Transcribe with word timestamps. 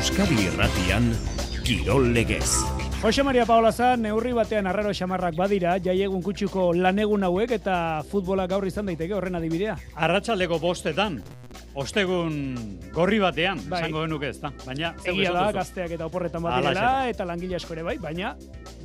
Euskadi 0.00 0.46
Irratian 0.48 1.10
Kirol 1.60 2.14
Legez. 2.14 2.48
Jose 3.02 3.22
Maria 3.22 3.44
Paola 3.44 3.68
za, 3.70 3.98
neurri 4.00 4.32
batean 4.32 4.64
arraro 4.70 4.94
xamarrak 4.96 5.36
badira, 5.36 5.74
jaiegun 5.76 6.22
kutsuko 6.24 6.70
lanegun 6.72 7.26
hauek 7.28 7.52
eta 7.58 7.74
futbola 8.08 8.46
gaur 8.48 8.64
izan 8.64 8.88
daiteke 8.88 9.12
horren 9.12 9.36
adibidea. 9.36 9.74
Arratxaldeko 10.00 10.56
bostetan, 10.62 11.20
ostegun 11.76 12.32
gorri 12.96 13.20
batean, 13.20 13.60
Bai. 13.68 13.82
esango 13.82 14.06
genuke 14.06 14.32
ez 14.32 14.40
da. 14.40 14.54
Baina, 14.64 14.94
Egia 15.04 15.36
da, 15.36 15.44
gazteak 15.60 15.92
eta 15.98 16.08
oporretan 16.08 16.48
badirela, 16.48 16.80
da. 16.80 17.06
eta 17.12 17.28
langile 17.28 17.60
asko 17.60 17.76
ere 17.76 17.84
bai, 17.92 17.98
baina 18.00 18.32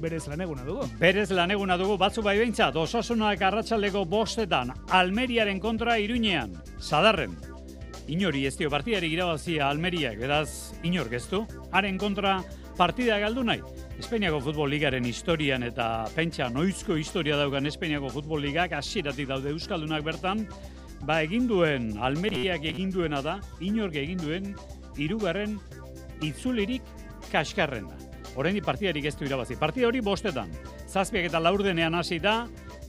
berez 0.04 0.26
laneguna 0.27 0.68
dugu. 0.68 0.91
Berez 1.00 1.30
laneguna 1.32 1.80
dugu 1.80 1.96
batzu 1.98 2.27
bai 2.27 2.36
behintzat, 2.44 2.76
osasunak 2.76 3.40
arratsaldeko 3.54 4.04
bostetan, 4.04 4.76
Almeriaren 4.91 5.63
kontra 5.63 5.96
iruñean, 5.96 6.60
sadarren. 6.76 7.55
Inori 8.08 8.44
ez 8.45 8.54
dio 8.54 8.70
partidari 8.70 9.08
irabazia 9.16 9.66
Almeriak, 9.66 10.20
beraz, 10.22 10.76
inor 10.86 11.08
geztu. 11.09 11.40
Haren 11.73 11.98
kontra 11.98 12.36
partida 12.77 13.18
galdu 13.18 13.41
nahi. 13.44 13.63
Espainiako 13.98 14.44
Futbol 14.46 14.70
Ligaren 14.70 15.08
historian 15.09 15.63
eta 15.66 16.05
pentsa 16.13 16.52
noizko 16.54 16.99
historia 17.02 17.38
daukan 17.40 17.66
Espainiako 17.66 18.12
Futbol 18.13 18.44
Ligak 18.46 18.76
hasieratik 18.77 19.30
daude 19.32 19.49
Euskaldunak 19.55 20.04
bertan, 20.05 20.44
ba 21.02 21.22
egin 21.26 21.48
duen, 21.49 21.96
Almeriak 21.98 22.68
egin 22.70 22.91
duena 22.94 23.23
da, 23.26 23.40
inork 23.60 23.98
egin 23.98 24.22
duen, 24.22 24.54
hirugarren 25.02 25.58
itzulirik 26.21 26.85
kaskarrena. 27.32 27.98
Oraindik 28.35 28.68
partidarik 28.68 29.08
ez 29.08 29.15
du 29.18 29.26
irabazi. 29.26 29.58
Partida 29.58 29.87
hori 29.87 30.04
bostetan. 30.04 30.52
Zazpiak 30.85 31.32
eta 31.32 31.41
laurdenean 31.41 31.96
hasi 31.96 32.20
da, 32.20 32.43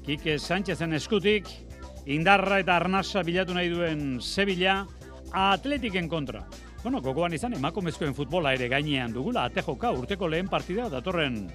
Kike 0.04 0.36
Sánchezen 0.38 0.92
eskutik, 0.94 1.48
indarra 2.04 2.60
eta 2.60 2.76
arnasa 2.76 3.24
bilatu 3.26 3.54
nahi 3.56 3.72
duen 3.72 4.20
Sevilla, 4.20 4.84
Atletiken 5.32 6.08
kontra. 6.08 6.44
Bueno, 6.82 7.00
gogoan 7.02 7.34
izan, 7.34 7.56
emakumezkoen 7.58 8.14
futbola 8.14 8.52
ere 8.55 8.69
gainean 8.69 9.12
dugula, 9.12 9.46
ate 9.46 9.62
joka 9.66 9.91
urteko 9.91 10.28
lehen 10.28 10.48
partida 10.48 10.88
datorren 10.88 11.46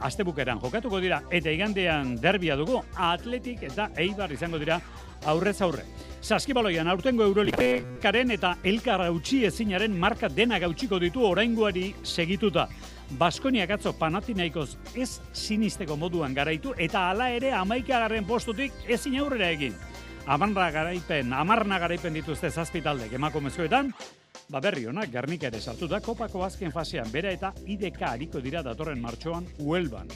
astebukeran 0.00 0.60
jokatuko 0.62 1.00
dira, 1.02 1.22
eta 1.30 1.50
igandean 1.50 2.14
derbia 2.22 2.56
dugu, 2.56 2.80
Atletik 2.94 3.64
eta 3.68 3.90
Eibar 3.98 4.32
izango 4.32 4.58
dira 4.58 4.80
aurrez 5.26 5.60
aurre. 5.62 5.84
Saskibaloian 6.22 6.88
aurtengo 6.88 7.22
Euroligaren 7.22 8.30
eta 8.34 8.56
Elkar 8.66 9.04
utzi 9.10 9.44
ezinaren 9.46 9.94
marka 9.98 10.28
dena 10.28 10.58
gautsiko 10.58 10.98
ditu 10.98 11.22
oraingoari 11.26 11.92
segituta. 12.02 12.68
Baskoniak 13.18 13.70
atzo 13.78 13.94
Panathinaikos 13.96 14.76
ez 14.94 15.20
sinisteko 15.32 15.96
moduan 15.96 16.34
garaitu 16.34 16.74
eta 16.76 17.08
hala 17.10 17.30
ere 17.32 17.52
amaikagarren 17.56 18.26
postutik 18.26 18.72
ezin 18.88 19.18
aurrera 19.20 19.50
egin. 19.54 19.74
Amarna 20.28 20.66
garaipen, 20.70 21.30
amarna 21.32 21.78
garaipen 21.80 22.12
dituzte 22.12 22.50
zazpi 22.52 22.82
taldek 22.84 23.14
emakumezkoetan, 23.16 23.86
ba 24.52 24.60
berri 24.60 24.84
honak 24.90 25.08
Gernika 25.14 25.48
ere 25.48 25.60
sartu 25.60 25.88
da 25.88 26.02
kopako 26.04 26.42
azken 26.44 26.74
fasean 26.74 27.08
bera 27.08 27.32
eta 27.32 27.54
IDK 27.64 28.02
hariko 28.10 28.42
dira 28.44 28.60
datorren 28.62 29.00
martxoan 29.00 29.48
Huelban. 29.56 30.12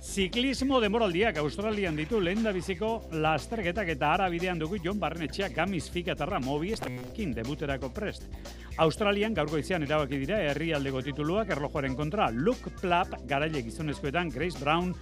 Ziklismo 0.00 0.78
demoraldiak 0.80 1.42
Australian 1.42 1.98
ditu 1.98 2.20
lehen 2.22 2.44
da 2.46 2.54
biziko 2.54 2.92
lasterketak 3.10 3.90
eta 3.96 4.12
ara 4.14 4.28
bidean 4.30 4.62
dugu 4.62 4.78
Jon 4.84 5.02
Barrenetxeak 5.02 5.52
gamiz 5.58 5.88
fikatarra 5.90 6.38
mobiestekin 6.40 7.34
debuterako 7.34 7.90
prest. 7.94 8.30
Australian 8.78 9.34
gaurko 9.34 9.58
izan 9.58 9.82
erabaki 9.82 10.22
dira 10.22 10.38
herrialdeko 10.46 11.02
tituluak 11.10 11.50
erlojoaren 11.50 11.98
kontra 11.98 12.30
Luke 12.30 12.70
Plapp 12.80 13.18
garaile 13.26 13.66
gizonezkoetan 13.66 14.30
Grace 14.30 14.62
Brown 14.62 14.94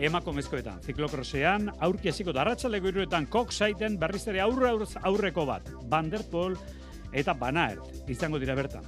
emakomezkoetan. 0.00 0.80
Ziklokrosean 0.86 1.70
aurki 1.84 2.10
hasiko 2.10 2.32
da 2.32 2.44
arratsaleko 2.44 2.88
hiruetan 2.88 3.28
Cox 3.30 3.60
Saiten 3.60 3.98
berriz 4.00 4.26
ere 4.32 4.40
aurre 4.40 4.72
aurreko 5.02 5.46
bat. 5.46 5.68
Van 5.90 6.10
der 6.10 6.24
Poel 6.30 6.56
eta 7.12 7.34
Van 7.38 7.58
Aert 7.60 8.10
izango 8.10 8.40
dira 8.40 8.56
bertan. 8.56 8.86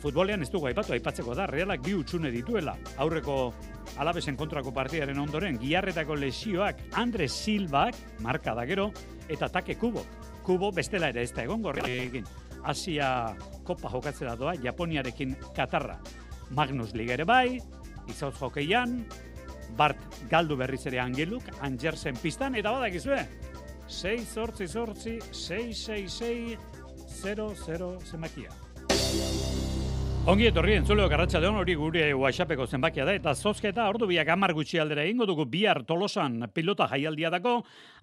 Futbolean 0.00 0.40
ez 0.40 0.48
dugu 0.48 0.70
aipatu, 0.70 0.94
aipatzeko 0.94 1.34
da, 1.36 1.44
realak 1.46 1.82
bi 1.84 1.92
utxune 1.92 2.30
dituela. 2.32 2.72
Aurreko 3.04 3.52
alabesen 4.00 4.36
kontrako 4.36 4.72
partidaren 4.72 5.18
ondoren, 5.20 5.58
giarretako 5.60 6.16
lesioak 6.16 6.80
Andre 6.96 7.28
Silbak, 7.28 7.98
marka 8.24 8.54
da 8.56 8.64
gero, 8.64 8.88
eta 9.28 9.50
take 9.52 9.76
kubo. 9.76 10.06
Kubo 10.46 10.70
bestela 10.72 11.10
ere 11.12 11.22
ez 11.22 11.34
da 11.36 11.44
egon 11.44 11.64
egin. 11.84 12.24
Asia 12.64 13.36
kopa 13.64 13.90
jokatzera 13.90 14.36
doa, 14.36 14.54
Japoniarekin 14.54 15.36
Katarra. 15.56 15.98
Magnus 16.50 16.94
Liga 16.94 17.14
ere 17.14 17.24
bai, 17.24 17.60
izauz 18.08 18.34
jokeian, 18.38 19.04
Bart 19.76 20.18
galdu 20.30 20.56
berriz 20.60 20.82
ere 20.86 21.00
angeluk, 21.02 21.46
Angersen 21.66 22.18
pistan, 22.20 22.56
eta 22.58 22.72
badakizue, 22.76 23.20
6 23.90 24.26
sortzi 24.34 24.68
sortzi, 24.68 25.18
6 25.32 25.84
6 25.86 26.18
6 26.18 26.58
0 27.22 27.54
0 27.66 27.94
zemakia. 28.06 28.69
Ongi 30.30 30.46
etorri 30.46 30.76
entzuleo 30.78 31.08
garratxaldeon 31.10 31.56
hori 31.58 31.74
gure 31.74 32.02
WhatsAppeko 32.14 32.62
zenbakia 32.70 33.02
da 33.08 33.16
eta 33.18 33.32
zozketa 33.34 33.88
ordu 33.90 34.06
biak 34.06 34.28
amar 34.30 34.52
gutxi 34.54 34.78
aldera 34.78 35.02
egingo 35.02 35.26
dugu 35.26 35.42
bihar 35.50 35.80
tolosan 35.88 36.44
pilota 36.54 36.86
jaialdia 36.92 37.32
dako 37.34 37.56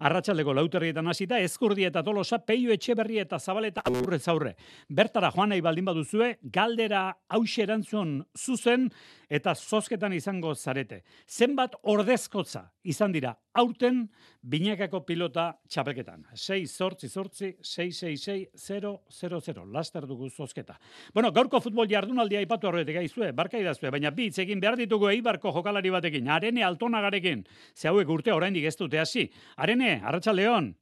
arratsaldeko 0.04 0.52
lauterrietan 0.58 1.08
hasita 1.08 1.38
ezkurdi 1.40 1.86
eta 1.88 2.02
tolosa 2.04 2.36
peio 2.44 2.74
etxeberri 2.74 3.22
eta 3.22 3.38
zabaleta 3.40 3.80
aurrez 3.88 4.20
aurre. 4.28 4.52
Bertara 4.90 5.30
joan 5.32 5.54
nahi 5.54 5.64
baldin 5.64 5.88
baduzue 5.88 6.34
galdera 6.42 7.06
hause 7.32 7.64
erantzun 7.64 8.18
zuzen 8.36 8.90
eta 9.30 9.54
zozketan 9.54 10.12
izango 10.12 10.52
zarete. 10.54 11.00
Zenbat 11.24 11.80
ordezkotza 11.80 12.66
izan 12.88 13.12
dira 13.12 13.34
aurten 13.58 14.04
binakako 14.42 15.02
pilota 15.06 15.48
txapelketan. 15.68 16.24
6 16.34 16.74
zortzi 16.78 17.08
zortzi 17.08 17.52
666 17.62 19.52
000 19.52 19.66
laster 19.74 20.06
dugu 20.06 20.30
zozketa. 20.30 20.78
Bueno, 21.14 21.32
gaurko 21.32 21.60
futbol 21.60 21.88
jardunaldia 21.90 22.42
aipatu 22.42 22.70
horretik 22.70 23.00
gaizue, 23.00 23.32
barka 23.32 23.58
idazue, 23.58 23.90
baina 23.90 24.10
bi 24.10 24.30
egin 24.30 24.60
behar 24.60 24.76
ditugu 24.78 25.10
Eibarko 25.10 25.52
jokalari 25.52 25.90
batekin, 25.90 26.28
Arene 26.28 26.64
Altonagarekin. 26.64 27.44
Ze 27.74 27.88
hauek 27.88 28.08
urte 28.08 28.32
oraindik 28.32 28.64
ez 28.64 28.76
dute 28.76 29.00
hasi. 29.00 29.28
Arene, 29.56 30.00
Arratsaldeon. 30.04 30.74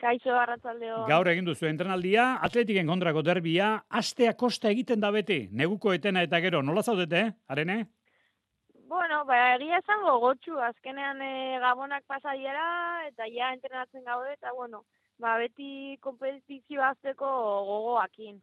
Kaixo 0.00 0.32
arratzaldeo. 0.32 1.04
Gaur 1.10 1.28
egin 1.28 1.44
duzu 1.44 1.66
entrenaldia, 1.68 2.38
Atletiken 2.46 2.88
kontrako 2.88 3.20
derbia, 3.26 3.74
astea 4.00 4.32
kosta 4.32 4.70
egiten 4.72 5.00
da 5.02 5.10
beti. 5.12 5.42
Neguko 5.52 5.92
etena 5.92 6.22
eta 6.24 6.40
gero, 6.40 6.62
nola 6.64 6.82
zaudete? 6.82 7.26
Arene? 7.52 7.82
Bueno, 8.90 9.20
ba, 9.24 9.36
egia 9.54 9.76
esan 9.78 10.00
gogotxu, 10.02 10.56
azkenean 10.66 11.20
e, 11.22 11.58
gabonak 11.62 12.02
pasa 12.10 12.32
diera, 12.34 12.64
eta 13.06 13.28
ja 13.30 13.52
entrenatzen 13.54 14.02
gaude, 14.02 14.32
eta 14.34 14.50
bueno, 14.56 14.80
ba, 15.22 15.36
beti 15.38 15.94
kompetizio 16.02 16.82
azteko 16.82 17.28
gogoakin. 17.68 18.40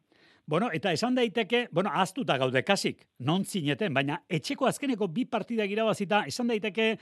Bueno, 0.47 0.69
eta 0.71 0.93
esan 0.95 1.17
daiteke, 1.19 1.65
bueno, 1.75 1.91
aztuta 1.91 2.37
gaude 2.39 2.61
kasik, 2.63 3.03
non 3.19 3.43
zineten, 3.43 3.91
baina 3.97 4.21
etxeko 4.37 4.69
azkeneko 4.69 5.09
bi 5.17 5.25
partidak 5.27 5.73
irabazita, 5.75 6.21
esan 6.31 6.53
daiteke, 6.53 6.93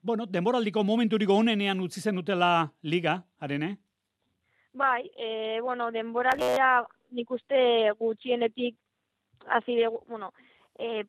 bueno, 0.00 0.24
denboraldiko 0.24 0.80
momenturiko 0.88 1.36
onenean 1.42 1.82
utzi 1.84 2.00
zen 2.00 2.22
dutela 2.22 2.70
liga, 2.80 3.18
arene? 3.38 3.74
Bai, 4.72 5.10
e, 5.12 5.60
bueno, 5.60 5.90
denboralia 5.92 6.70
nik 7.12 7.36
uste 7.36 7.92
gutxienetik 8.00 8.80
dugu, 9.68 10.00
bueno, 10.08 10.32
e, 10.78 11.04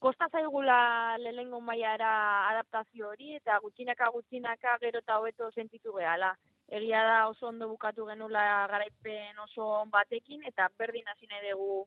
kosta 0.00 0.28
zaigula 0.32 1.18
lehengo 1.18 1.60
mailara 1.60 2.12
adaptazio 2.48 3.10
hori, 3.12 3.34
eta 3.36 3.58
gutxinaka 3.64 4.08
gutxinaka 4.14 4.76
gero 4.84 5.02
eta 5.04 5.18
hobeto 5.20 5.50
sentitu 5.52 5.92
gehala. 5.98 6.32
Egia 6.78 7.02
da 7.04 7.18
oso 7.28 7.48
ondo 7.48 7.68
bukatu 7.68 8.06
genula 8.08 8.44
garaipen 8.72 9.38
oso 9.44 9.66
batekin, 9.92 10.42
eta 10.50 10.68
berdin 10.78 11.08
hasi 11.12 11.26
nahi 11.26 11.50
dugu 11.50 11.84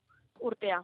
urtea. 0.49 0.83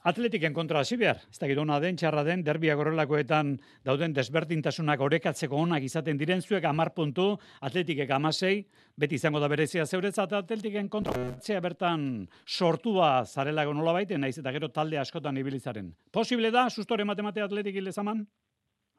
Atletiken 0.00 0.54
kontra 0.56 0.80
hasi 0.80 0.96
behar, 0.96 1.18
ez 1.28 1.36
dakit 1.36 1.58
ona 1.60 1.76
den, 1.82 1.96
txarra 2.00 2.22
den, 2.24 2.40
derbiak 2.40 2.78
horrelakoetan 2.80 3.50
dauden 3.84 4.14
desberdintasunak 4.16 5.00
orekatzeko 5.04 5.58
onak 5.60 5.84
izaten 5.84 6.16
diren 6.16 6.40
zuek 6.40 6.64
amar 6.64 6.94
puntu, 6.96 7.34
atletikek 7.60 8.08
amasei, 8.16 8.62
beti 8.96 9.18
izango 9.20 9.42
da 9.42 9.50
berezia 9.52 9.84
zeuretzat 9.84 10.32
atletiken 10.38 10.88
kontra 10.88 11.12
atzea 11.34 11.60
bertan 11.60 12.06
sortua 12.46 13.26
zarelako 13.26 13.74
nola 13.76 13.92
baiten, 13.98 14.22
naiz 14.24 14.38
eta 14.40 14.54
gero 14.56 14.70
talde 14.72 14.96
askotan 14.98 15.36
ibilizaren. 15.36 15.92
Posible 16.10 16.48
da, 16.50 16.70
sustore 16.70 17.04
matemate 17.04 17.44
atletik 17.44 17.76
ilezaman? 17.76 18.24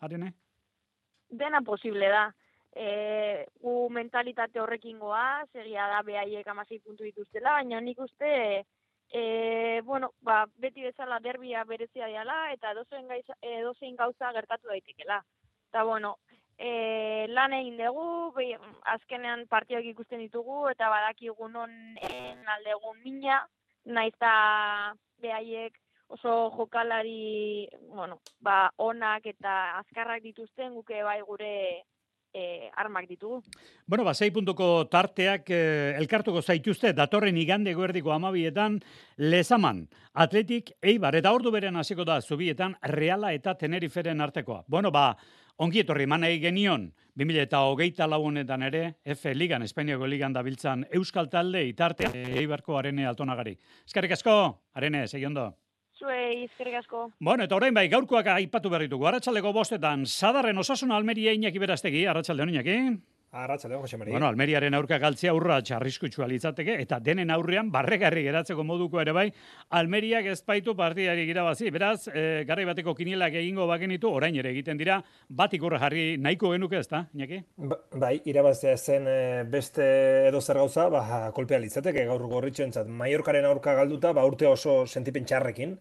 Arene? 0.06 0.36
Dena 1.32 1.64
posible 1.66 2.12
da. 2.14 2.28
E, 2.78 3.48
gu 3.58 3.90
mentalitate 3.90 4.62
horrekin 4.62 5.02
goaz, 5.02 5.50
egia 5.56 5.90
da 5.96 6.06
behaiek 6.06 6.46
amasei 6.54 6.78
puntu 6.80 7.10
dituztela, 7.10 7.58
baina 7.58 7.82
nik 7.82 7.98
uste 8.06 8.30
e, 8.30 8.62
bueno, 9.84 10.14
ba, 10.22 10.46
beti 10.58 10.82
bezala 10.82 11.20
derbia 11.20 11.64
berezia 11.64 12.08
diala, 12.08 12.52
eta 12.54 12.72
edozein, 12.72 13.08
gaiza, 13.08 13.36
edozein 13.42 13.96
gauza 13.96 14.32
gertatu 14.32 14.68
daitekela. 14.68 15.22
Eta, 15.70 15.84
bueno, 15.84 16.18
e, 16.58 17.28
lan 17.30 17.54
egin 17.58 17.78
dugu, 17.78 18.32
be, 18.36 18.48
azkenean 18.94 19.48
partioak 19.52 19.88
ikusten 19.92 20.22
ditugu, 20.24 20.68
eta 20.70 20.90
badakigu 20.94 21.50
non 21.50 21.72
en 22.10 22.52
aldegun 22.56 23.00
mina, 23.04 23.42
naiz 23.86 24.14
eta 24.14 24.34
behaiek 25.22 25.78
oso 26.12 26.52
jokalari, 26.58 27.68
bueno, 27.96 28.20
ba, 28.40 28.72
onak 28.78 29.26
eta 29.32 29.78
azkarrak 29.80 30.22
dituzten, 30.24 30.74
guke 30.76 31.04
bai 31.04 31.22
gure 31.22 31.54
e, 32.34 32.70
armak 32.76 33.08
ditugu. 33.08 33.42
Bueno, 33.86 34.04
ba, 34.04 34.14
sei 34.14 34.32
puntuko 34.32 34.88
tarteak 34.92 35.50
eh, 35.52 35.98
elkartuko 36.00 36.42
zaituzte, 36.42 36.94
datorren 36.98 37.38
igande 37.38 37.74
guerdiko 37.76 38.14
amabietan, 38.16 38.80
lezaman, 39.18 39.86
atletik, 40.14 40.74
eibar, 40.82 41.16
eta 41.20 41.34
ordu 41.34 41.52
beren 41.52 41.78
hasiko 41.78 42.06
da 42.08 42.22
zubietan, 42.22 42.76
reala 42.82 43.34
eta 43.34 43.56
teneriferen 43.60 44.22
artekoa. 44.22 44.64
Bueno, 44.68 44.92
ba, 44.92 45.16
ongi 45.58 45.84
etorri 45.84 46.08
manai 46.08 46.38
genion, 46.42 46.92
2000 47.20 47.44
eta 47.44 47.66
hogeita 47.68 48.08
launetan 48.08 48.64
ere, 48.64 48.84
F 49.04 49.34
Ligan, 49.36 49.64
Espainiako 49.64 50.08
Ligan 50.08 50.34
dabiltzan 50.34 50.86
Euskal 50.92 51.30
Talde, 51.30 51.66
itarte, 51.68 52.08
eibarko 52.40 52.78
arene 52.80 53.06
altonagari. 53.08 53.58
Eskarrik 53.86 54.16
asko, 54.16 54.38
arene, 54.74 55.08
segiondo. 55.08 55.52
Zuei, 56.02 56.46
izkerrik 56.48 56.80
asko. 56.80 57.12
Bueno, 57.22 57.46
eta 57.46 57.56
orain 57.60 57.76
bai, 57.78 57.86
gaurkoak 57.92 58.32
aipatu 58.34 58.72
berrituko. 58.74 59.06
Arratxaldeko 59.06 59.54
bostetan, 59.54 60.08
sadarren 60.10 60.58
osasuna 60.58 60.98
Almeria 60.98 61.36
inaki 61.38 61.62
beraztegi, 61.62 62.08
arratsalde 62.10 62.48
hon 62.48 62.56
inaki. 63.32 63.44
Arratxalde, 63.44 63.76
Jose 63.78 63.98
Maria. 63.98 64.12
Bueno, 64.14 64.28
Almeriaren 64.28 64.74
aurka 64.74 64.98
galtzea 65.00 65.34
urra 65.34 65.62
txarriskutsua 65.62 66.28
litzateke, 66.28 66.80
eta 66.82 67.00
denen 67.00 67.32
aurrean 67.32 67.72
barregarri 67.72 68.24
geratzeko 68.24 68.64
moduko 68.64 69.02
ere 69.02 69.12
bai, 69.12 69.32
Almeriak 69.70 70.26
ezpaitu 70.26 70.76
partiari 70.76 71.28
irabazi. 71.30 71.70
Beraz, 71.72 72.08
e, 72.08 72.44
garri 72.46 72.66
bateko 72.66 72.94
kinielak 72.96 73.34
egingo 73.34 73.68
bagenitu, 73.68 74.10
orain 74.10 74.36
ere 74.36 74.52
egiten 74.52 74.78
dira, 74.78 75.02
bat 75.30 75.54
ikurra 75.54 75.80
jarri 75.80 76.18
nahiko 76.18 76.52
genuke 76.52 76.78
ez 76.78 76.88
da, 76.88 77.06
Iñaki? 77.16 77.44
Ba, 77.58 77.78
bai, 77.94 78.22
irabaztea 78.26 78.78
zen 78.78 79.08
eh, 79.08 79.44
beste 79.44 80.28
edo 80.28 80.42
zer 80.42 80.58
gauza, 80.58 80.90
ba, 80.90 81.32
kolpea 81.34 81.60
litzateke 81.60 82.06
gaur 82.06 82.28
gorritxo 82.28 82.64
entzat. 82.64 82.88
Maiorkaren 82.88 83.46
aurka 83.46 83.76
galduta, 83.76 84.14
ba, 84.14 84.26
urte 84.26 84.48
oso 84.48 84.86
sentipen 84.86 85.26
txarrekin 85.26 85.78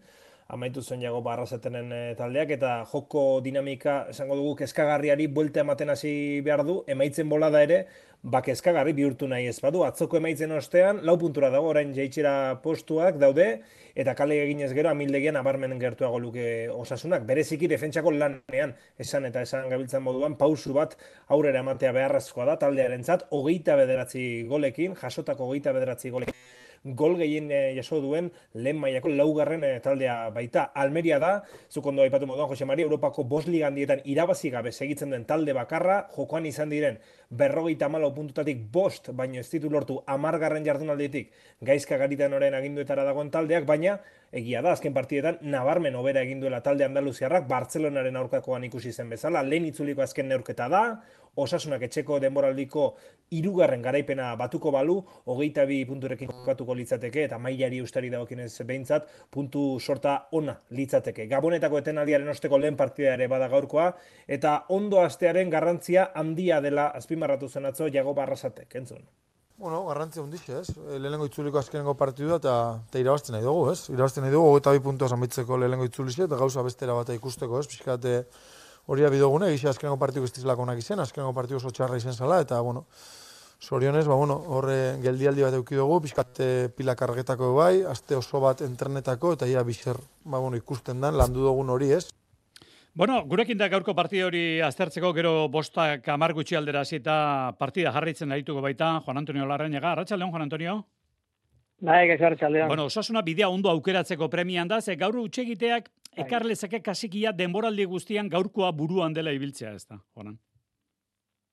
amaitu 0.51 0.83
zen 0.83 1.01
jago 1.01 1.21
barrazetenen 1.23 1.91
e, 1.95 1.99
taldeak, 2.19 2.51
eta 2.57 2.71
joko 2.91 3.39
dinamika, 3.43 4.05
esango 4.11 4.35
dugu, 4.35 4.55
kezkagarriari 4.61 5.27
buelte 5.31 5.63
ematen 5.63 5.93
hasi 5.93 6.13
behar 6.45 6.65
du, 6.67 6.81
emaitzen 6.91 7.29
bolada 7.31 7.61
ere, 7.63 7.85
ba 8.21 8.41
kezkagarri 8.45 8.93
bihurtu 8.93 9.29
nahi 9.31 9.47
ez 9.49 9.57
badu, 9.63 9.85
atzoko 9.87 10.19
emaitzen 10.19 10.51
ostean, 10.53 10.99
lau 11.07 11.15
puntura 11.21 11.49
dago, 11.53 11.71
orain 11.71 11.93
jaitxera 11.95 12.33
postuak 12.63 13.17
daude, 13.21 13.47
eta 13.95 14.13
kale 14.15 14.37
eginez 14.43 14.69
gero, 14.75 14.91
amildegian 14.91 15.39
abarmen 15.39 15.77
gertuago 15.79 16.19
luke 16.19 16.45
osasunak. 16.75 17.25
Bereziki 17.27 17.67
defentsako 17.71 18.13
lanean, 18.15 18.75
esan 18.99 19.25
eta 19.31 19.43
esan 19.47 19.69
gabiltzen 19.71 20.03
moduan, 20.03 20.37
pausu 20.39 20.75
bat 20.77 20.97
aurrera 21.33 21.63
ematea 21.63 21.95
beharrezkoa 21.95 22.51
da, 22.51 22.59
taldearen 22.61 23.07
zat, 23.07 23.25
hogeita 23.31 23.79
bederatzi 23.79 24.25
golekin, 24.51 24.99
jasotako 24.99 25.49
hogeita 25.49 25.73
bederatzi 25.75 26.13
golekin 26.13 26.37
gol 26.83 27.17
gehien 27.19 27.51
e, 27.51 27.61
jaso 27.75 28.01
duen 28.01 28.31
lehen 28.53 28.79
mailako 28.81 29.09
laugarren 29.09 29.63
e, 29.63 29.73
taldea 29.83 30.29
baita. 30.33 30.69
Almeria 30.75 31.19
da, 31.21 31.31
zuk 31.69 31.85
ondo 31.91 32.01
aipatu 32.01 32.27
moduan, 32.27 32.49
Jose 32.49 32.65
Maria, 32.65 32.85
Europako 32.89 33.23
bost 33.23 33.47
ligandietan 33.47 34.01
irabazi 34.05 34.49
gabe 34.49 34.71
segitzen 34.71 35.11
den 35.13 35.25
talde 35.25 35.53
bakarra, 35.53 36.07
jokoan 36.15 36.45
izan 36.49 36.69
diren 36.73 36.97
berrogeita 37.29 37.87
malo 37.89 38.09
puntutatik 38.13 38.65
bost, 38.71 39.11
baino 39.15 39.39
ez 39.39 39.47
ditu 39.49 39.69
lortu 39.71 40.01
amargarren 40.07 40.65
jardunalditik 40.65 41.31
gaizka 41.61 41.97
garitan 41.97 42.33
oren 42.33 42.57
aginduetara 42.57 43.05
dagoen 43.07 43.31
taldeak, 43.31 43.65
baina 43.69 43.99
egia 44.35 44.61
da, 44.63 44.73
azken 44.75 44.93
partidetan, 44.95 45.37
nabarmen 45.41 45.95
obera 45.95 46.23
egin 46.25 46.41
duela 46.43 46.61
talde 46.63 46.85
Andaluziarrak, 46.87 47.47
Bartzelonaren 47.47 48.15
aurkakoan 48.19 48.63
ikusi 48.67 48.91
zen 48.91 49.09
bezala, 49.11 49.43
lehen 49.43 49.67
itzuliko 49.69 50.03
azken 50.03 50.27
neurketa 50.31 50.67
da, 50.71 50.83
osasunak 51.35 51.83
etxeko 51.87 52.19
denboraldiko 52.19 52.95
irugarren 53.31 53.81
garaipena 53.81 54.33
batuko 54.35 54.71
balu, 54.75 54.97
hogeita 55.31 55.63
bi 55.65 55.79
punturekin 55.87 56.27
kokatuko 56.31 56.75
litzateke, 56.75 57.23
eta 57.29 57.39
mailari 57.39 57.79
ustari 57.81 58.09
dagokinez 58.11 58.51
behintzat, 58.67 59.07
puntu 59.31 59.79
sorta 59.79 60.17
ona 60.31 60.57
litzateke. 60.75 61.29
Gabonetako 61.31 61.79
etenaldiaren 61.79 62.27
osteko 62.33 62.59
lehen 62.59 62.75
partida 62.75 63.15
ere 63.15 63.29
bada 63.31 63.47
gaurkoa, 63.47 63.93
eta 64.27 64.65
ondo 64.69 64.99
astearen 64.99 65.49
garrantzia 65.49 66.09
handia 66.15 66.59
dela 66.61 66.91
azpimarratu 66.99 67.49
zen 67.49 67.71
atzo 67.71 67.87
jago 67.93 68.13
barrasatek, 68.13 68.75
entzun. 68.75 69.07
Bueno, 69.61 69.83
garrantzia 69.85 70.23
hunditxe, 70.23 70.59
ez? 70.59 70.71
Eh, 70.73 70.97
lehenengo 70.97 71.27
itzuliko 71.29 71.59
azkenengo 71.59 71.93
partidua 71.93 72.39
eta, 72.41 72.53
eta 72.89 72.99
irabazten 72.99 73.35
nahi 73.37 73.45
dugu, 73.45 73.67
ez? 73.69 73.91
Irabazten 73.93 74.25
nahi 74.25 74.33
dugu, 74.33 74.47
hogeita 74.49 74.73
bi 74.73 74.81
puntua 74.81 75.07
zamitzeko 75.07 75.59
lehenengo 75.61 75.85
itzulixe 75.85 76.25
eta 76.25 76.39
gauza 76.39 76.63
bestera 76.65 76.95
bat 76.97 77.11
ikusteko, 77.13 77.59
ez? 77.61 77.67
Piskate, 77.69 78.15
hori 78.91 79.05
abidogune, 79.07 79.47
egizia 79.53 79.71
azkenengo 79.71 79.97
partidu 79.99 80.27
ez 80.27 80.33
dizlako 80.35 80.65
onak 80.67 80.79
izen, 80.81 80.99
azkenengo 80.99 81.31
partidu 81.35 81.61
oso 81.61 81.71
txarra 81.71 81.99
izen 82.01 82.13
zala, 82.13 82.41
eta, 82.43 82.59
bueno, 82.59 82.85
sorionez, 83.61 84.03
ba, 84.09 84.17
bueno, 84.19 84.35
horre 84.51 84.97
geldialdi 85.03 85.45
bat 85.45 85.55
eukidugu, 85.55 86.01
pixkate 86.03 86.47
pila 86.75 86.97
kargetako 86.99 87.53
bai, 87.55 87.83
aste 87.87 88.17
oso 88.19 88.41
bat 88.43 88.63
internetako, 88.67 89.37
eta 89.37 89.47
ia 89.47 89.63
biser, 89.63 89.99
ba, 90.25 90.41
bueno, 90.41 90.59
ikusten 90.59 90.99
dan, 90.99 91.15
landu 91.21 91.45
dugun 91.47 91.71
hori, 91.71 91.93
ez? 91.95 92.09
Bueno, 92.93 93.21
gurekin 93.23 93.55
da 93.55 93.69
gaurko 93.71 93.95
partida 93.95 94.25
hori 94.27 94.59
aztertzeko, 94.67 95.13
gero 95.15 95.47
bostak 95.47 96.09
amar 96.11 96.33
gutxi 96.35 96.57
aldera 96.59 96.81
eta 96.83 97.55
partida 97.57 97.93
jarritzen 97.95 98.31
arituko 98.35 98.59
baita, 98.59 98.97
Juan 99.05 99.21
Antonio 99.21 99.45
Larrañaga. 99.47 99.93
Arratxaldeon, 99.93 100.31
Juan 100.31 100.43
Antonio? 100.49 100.73
Bai, 101.79 102.07
gaixo 102.09 102.25
arratxaldeon. 102.25 102.67
Bueno, 102.67 102.89
osasuna 102.91 103.21
bidea 103.23 103.47
ondo 103.47 103.71
aukeratzeko 103.71 104.27
premian 104.29 104.67
da, 104.67 104.81
ze 104.81 104.97
gaur 104.99 105.15
utxegiteak 105.23 105.87
Bai. 106.11 106.25
ekarlezake 106.25 106.81
kasikia 106.83 107.31
denboraldi 107.31 107.85
guztian 107.87 108.29
gaurkoa 108.29 108.71
buruan 108.75 109.13
dela 109.13 109.31
ibiltzea, 109.31 109.71
ez 109.73 109.85
da, 109.87 109.99
Juanan? 110.13 110.37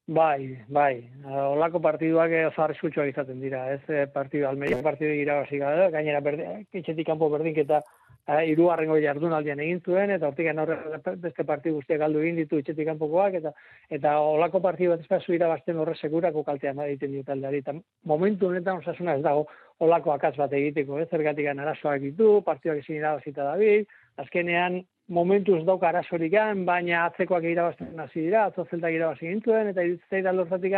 Bai, 0.09 0.65
bai. 0.73 1.11
Olako 1.29 1.83
partiduak 1.85 2.33
arriskutsuak 2.65 3.11
izaten 3.13 3.41
dira, 3.45 3.67
ez 3.75 3.83
eh, 3.93 4.07
partidu 4.11 4.49
Almeria 4.49 4.81
partidu 4.83 5.13
irabazi 5.13 5.61
gara, 5.61 5.91
gainera 5.95 6.21
berdin, 6.25 6.65
kitxetik 6.73 7.07
kanpo 7.07 7.29
berdinketa 7.31 7.83
hirugarrengo 8.29 8.97
uh, 8.97 9.01
jardunaldian 9.01 9.61
egin 9.65 9.79
zuen 9.81 10.11
eta 10.13 10.29
hortik 10.29 10.51
aurre 10.53 10.77
beste 11.23 11.45
partidu 11.49 11.79
guztiak 11.79 12.01
galdu 12.03 12.21
egin 12.21 12.37
ditu 12.37 12.59
itxetik 12.61 12.85
kanpokoak 12.91 13.39
eta 13.39 13.53
eta 13.99 14.19
olako 14.21 14.61
partidu 14.61 14.91
bat 14.93 15.01
espazu 15.01 15.33
irabazten 15.33 15.81
horre 15.81 15.95
segurako 15.97 16.43
kaltea 16.45 16.75
egiten 16.87 17.15
dio 17.15 17.23
taldeari 17.25 17.63
eta 17.65 17.73
momentu 18.05 18.51
honetan 18.51 18.83
osasuna 18.83 19.15
ez 19.17 19.23
dago 19.23 19.47
olako 19.79 20.13
akats 20.13 20.37
bat 20.37 20.53
egiteko, 20.53 20.99
ez 20.99 21.09
zergatik 21.09 21.47
arazoak 21.47 22.03
ditu, 22.03 22.43
partiduak 22.45 22.83
ezin 22.83 22.99
irabazita 22.99 23.45
dabil, 23.45 23.87
azkenean 24.23 24.83
momentuz 25.09 25.63
dauka 25.65 25.89
arazorik 25.89 26.35
baina 26.67 27.05
atzekoak 27.07 27.45
irabazten 27.45 28.01
hasi 28.01 28.21
dira, 28.21 28.45
atzo 28.47 28.67
zeltak 28.71 28.93
irabazi 28.93 29.29
gintuen, 29.29 29.69
eta 29.69 29.83
irutzei 29.83 30.23
da 30.23 30.33
lortzatik 30.33 30.75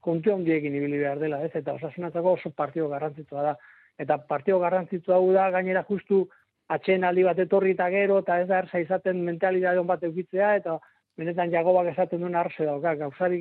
kontu 0.00 0.32
handiekin 0.32 0.74
ibili 0.74 0.98
behar 0.98 1.18
dela, 1.18 1.42
ez? 1.42 1.50
Eta 1.54 1.74
osasunatzako 1.74 2.36
oso 2.38 2.50
partio 2.50 2.88
garrantzitua 2.88 3.42
da. 3.42 3.54
Eta 3.98 4.18
partio 4.18 4.58
garrantzitua 4.62 5.16
hau 5.16 5.32
da, 5.32 5.50
gainera 5.50 5.82
justu 5.88 6.26
atxen 6.68 7.04
aldi 7.04 7.24
bat 7.26 7.38
etorri 7.38 7.72
eta 7.74 7.88
gero, 7.90 8.20
eta 8.22 8.40
ez 8.40 8.48
da 8.48 8.60
erza 8.62 8.82
izaten 8.82 9.24
mentalidade 9.24 9.82
bat 9.88 10.04
eukitzea, 10.06 10.54
eta 10.60 10.78
benetan 11.16 11.50
jagobak 11.52 11.88
esaten 11.92 12.20
duen 12.20 12.36
arze 12.36 12.66
dauka, 12.68 12.92
gauzari 13.00 13.40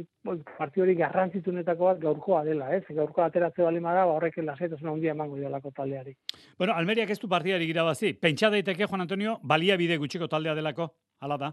partio 0.58 0.84
hori 0.86 0.96
garrantzitsunetako 0.96 1.90
bat 1.90 2.00
gaurkoa 2.00 2.44
dela, 2.48 2.70
ez? 2.76 2.84
Gaurkoa 2.88 3.28
ateratze 3.30 3.64
bali 3.64 3.82
da, 3.84 4.06
ba, 4.06 4.16
horrek 4.16 4.38
lasaitasun 4.38 4.94
handia 4.94 5.12
emango 5.12 5.36
diolako 5.36 5.72
taldeari. 5.76 6.16
Bueno, 6.58 6.74
Almeriak 6.74 7.10
ez 7.10 7.20
du 7.20 7.28
partiari 7.28 7.70
irabazi. 7.70 8.14
Pentsa 8.14 8.50
daiteke, 8.50 8.88
Juan 8.88 9.02
Antonio, 9.02 9.40
balia 9.44 9.78
bide 9.78 9.98
gutxiko 9.98 10.28
taldea 10.28 10.56
delako, 10.56 10.90
hala 11.20 11.38
da? 11.38 11.52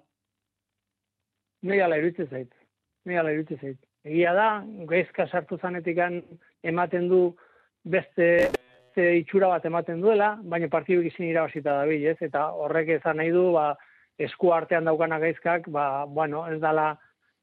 Nei 1.62 1.80
ala 1.80 1.98
iruditzen 1.98 2.30
zait. 2.30 2.54
Nei 3.04 3.18
ala 3.18 3.32
iruditzen 3.34 3.58
zait. 3.58 3.78
Egia 4.04 4.32
da, 4.34 4.48
gaizka 4.86 5.26
sartu 5.26 5.58
zanetik 5.58 5.98
ematen 6.62 7.08
du 7.08 7.22
beste 7.82 8.50
ze 8.94 9.16
itxura 9.18 9.48
bat 9.48 9.64
ematen 9.64 10.00
duela, 10.00 10.36
baina 10.42 10.68
partidu 10.68 11.02
izin 11.02 11.30
irabazita 11.30 11.80
da 11.80 11.86
ez? 11.86 12.18
Eta 12.20 12.50
horrek 12.52 12.88
ezan 12.98 13.16
nahi 13.16 13.30
du, 13.30 13.50
ba, 13.52 13.72
esku 14.18 14.52
artean 14.52 14.84
daukana 14.84 15.18
gaizkak, 15.18 15.68
ba, 15.72 16.04
bueno, 16.04 16.46
ez 16.50 16.60
dala, 16.60 16.98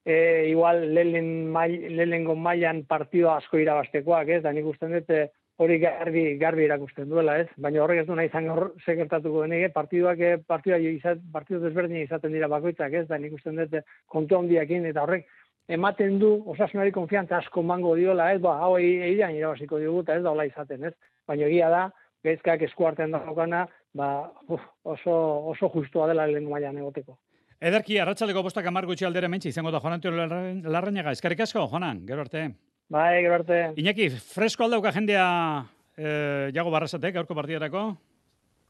e, 0.05 0.47
igual, 0.49 0.93
lehen 0.93 1.51
lehenengo 1.53 2.35
mailan 2.35 2.83
partido 2.85 3.31
asko 3.31 3.57
irabaztekoak, 3.57 4.29
ez? 4.29 4.43
Da 4.43 4.53
nik 4.53 4.65
usten 4.65 4.93
dut, 4.95 5.09
e, 5.09 5.29
hori 5.59 5.79
garbi, 5.81 6.23
garbi 6.39 6.65
erakusten 6.65 7.09
duela, 7.09 7.35
ez? 7.41 7.49
Baina 7.57 7.83
horrek 7.83 8.03
ez 8.03 8.07
du 8.07 8.15
nahi 8.15 8.29
izan 8.31 8.47
hor 8.53 8.69
sekertatuko 8.85 9.43
denik, 9.43 9.73
partiduak, 9.75 10.19
e, 10.19 10.37
partidua 10.47 10.79
izat, 10.79 11.21
partidu 11.33 11.59
desberdin 11.65 12.05
izaten 12.05 12.33
dira 12.33 12.47
bakoitzak, 12.47 12.93
ez? 12.93 13.05
Da 13.09 13.17
nik 13.17 13.35
usten 13.35 13.59
dut, 13.59 13.73
e, 13.73 13.83
kontu 14.07 14.39
handiakin, 14.39 14.87
eta 14.89 15.03
horrek, 15.03 15.27
ematen 15.69 16.17
du 16.21 16.31
osasunari 16.49 16.93
konfiantza 16.95 17.37
asko 17.37 17.61
mango 17.61 17.95
diola, 17.99 18.31
ez? 18.33 18.39
Ba, 18.41 18.55
hau 18.63 18.77
eidean 18.79 19.35
irabaziko 19.35 19.81
diogu, 19.83 20.05
eta 20.05 20.15
ez 20.15 20.23
da 20.23 20.31
hola 20.31 20.47
izaten, 20.47 20.87
ez? 20.89 20.95
Baina 21.27 21.45
egia 21.51 21.69
da, 21.69 21.83
gaizkak 22.23 22.63
eskuartean 22.69 23.13
daukana, 23.15 23.67
ba, 23.93 24.31
uf, 24.47 24.61
oso, 24.83 25.15
oso 25.53 25.71
justua 25.73 26.07
dela 26.07 26.27
lehen 26.27 26.49
mailan 26.49 26.77
egoteko. 26.77 27.17
Ederki, 27.59 27.97
arratsaleko 27.99 28.43
bostak 28.45 28.67
amar 28.69 28.85
gutxi 28.87 29.05
aldera 29.05 29.27
mentzi, 29.27 29.49
izango 29.51 29.71
da 29.71 29.81
Juan 29.83 29.97
Antonio 29.97 30.25
Larrañaga. 30.71 31.11
Eskarrik 31.11 31.41
asko, 31.43 31.65
Juanan, 31.67 32.05
gero 32.07 32.23
arte. 32.23 32.45
Bai, 32.89 33.21
gero 33.21 33.35
arte. 33.35 33.57
Iñaki, 33.81 34.07
fresko 34.09 34.63
aldauka 34.63 34.93
jendea 34.95 35.25
eh, 35.97 36.51
jago 36.55 36.71
barrazatek, 36.71 37.19
aurko 37.19 37.35
partidarako? 37.35 37.83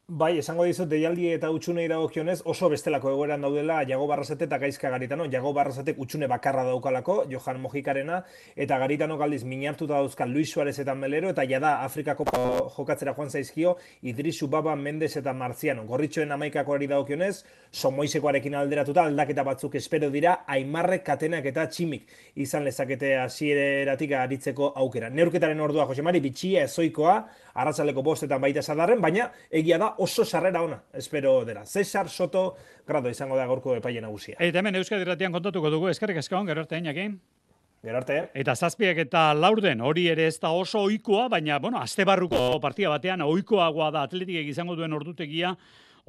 Bai, 0.10 0.40
esango 0.42 0.64
dizut, 0.66 0.88
deialdi 0.90 1.28
eta 1.30 1.52
utxunei 1.54 1.84
dagokionez 1.86 2.40
oso 2.50 2.66
bestelako 2.74 3.12
egoeran 3.12 3.44
daudela 3.46 3.76
Jago 3.86 4.08
Barrasate 4.10 4.48
eta 4.48 4.58
Gaizka 4.58 4.90
Garitano. 4.90 5.28
Jago 5.30 5.52
Barrasatek 5.54 6.00
utxune 6.02 6.26
bakarra 6.26 6.64
daukalako, 6.66 7.28
Johan 7.30 7.60
Mojikarena, 7.62 8.24
eta 8.56 8.80
Garitano 8.82 9.20
galdiz 9.20 9.44
minartuta 9.46 10.00
dauzka 10.00 10.26
Luis 10.26 10.50
Suarez 10.50 10.80
eta 10.82 10.96
Melero, 10.96 11.30
eta 11.30 11.46
jada 11.46 11.84
Afrikako 11.84 12.26
jokatzera 12.74 13.14
joan 13.14 13.30
zaizkio, 13.30 13.76
Idris 14.02 14.42
Ubaba, 14.42 14.74
Mendes 14.76 15.12
eta 15.22 15.32
Marziano. 15.32 15.84
Gorritxoen 15.86 16.32
amaikakoari 16.32 16.88
dagokionez, 16.90 17.44
somoisekoarekin 17.70 18.56
alderatuta, 18.56 19.04
aldaketa 19.06 19.46
batzuk 19.46 19.76
espero 19.76 20.10
dira, 20.10 20.40
aimarrek, 20.48 21.06
katenak 21.06 21.46
eta 21.46 21.68
tximik 21.70 22.10
izan 22.34 22.66
lezakete 22.66 23.14
hasieratik 23.28 24.18
aritzeko 24.24 24.74
aukera. 24.76 25.14
Neurketaren 25.14 25.62
ordua, 25.62 25.86
Josemari, 25.86 26.26
bitxia, 26.26 26.66
ezoikoa, 26.66 27.20
arratzaleko 27.54 28.02
bostetan 28.02 28.42
baita 28.42 28.66
zadarren, 28.66 29.02
baina 29.06 29.30
egia 29.52 29.78
da 29.78 29.94
oso 30.00 30.26
sarrera 30.26 30.62
ona, 30.64 30.80
espero 30.94 31.44
dela. 31.46 31.66
Cesar 31.66 32.10
Soto, 32.10 32.56
grado 32.88 33.10
izango 33.10 33.36
da 33.38 33.46
gorko 33.46 33.76
epaile 33.76 34.02
nagusia. 34.02 34.38
Eta 34.40 34.60
hemen 34.60 34.80
Euskadi 34.80 35.04
Ratian 35.04 35.36
kontatuko 35.36 35.70
dugu, 35.70 35.90
eskerrik 35.92 36.22
asko, 36.24 36.42
gero 36.48 36.64
arte, 36.64 36.80
inakin. 36.80 37.20
Gero 37.84 38.00
arte. 38.00 38.22
Eta 38.34 38.56
zazpiak 38.56 38.98
eta 39.06 39.34
laurden, 39.34 39.82
hori 39.82 40.08
ere 40.12 40.26
ez 40.28 40.40
da 40.40 40.52
oso 40.56 40.82
oikoa, 40.88 41.28
baina, 41.32 41.60
bueno, 41.60 41.80
azte 41.80 42.08
barruko 42.08 42.60
partia 42.64 42.90
batean, 42.90 43.22
oikoagoa 43.28 43.92
da 43.96 44.04
atletikek 44.08 44.48
izango 44.52 44.76
duen 44.80 44.96
ordutegia, 44.96 45.54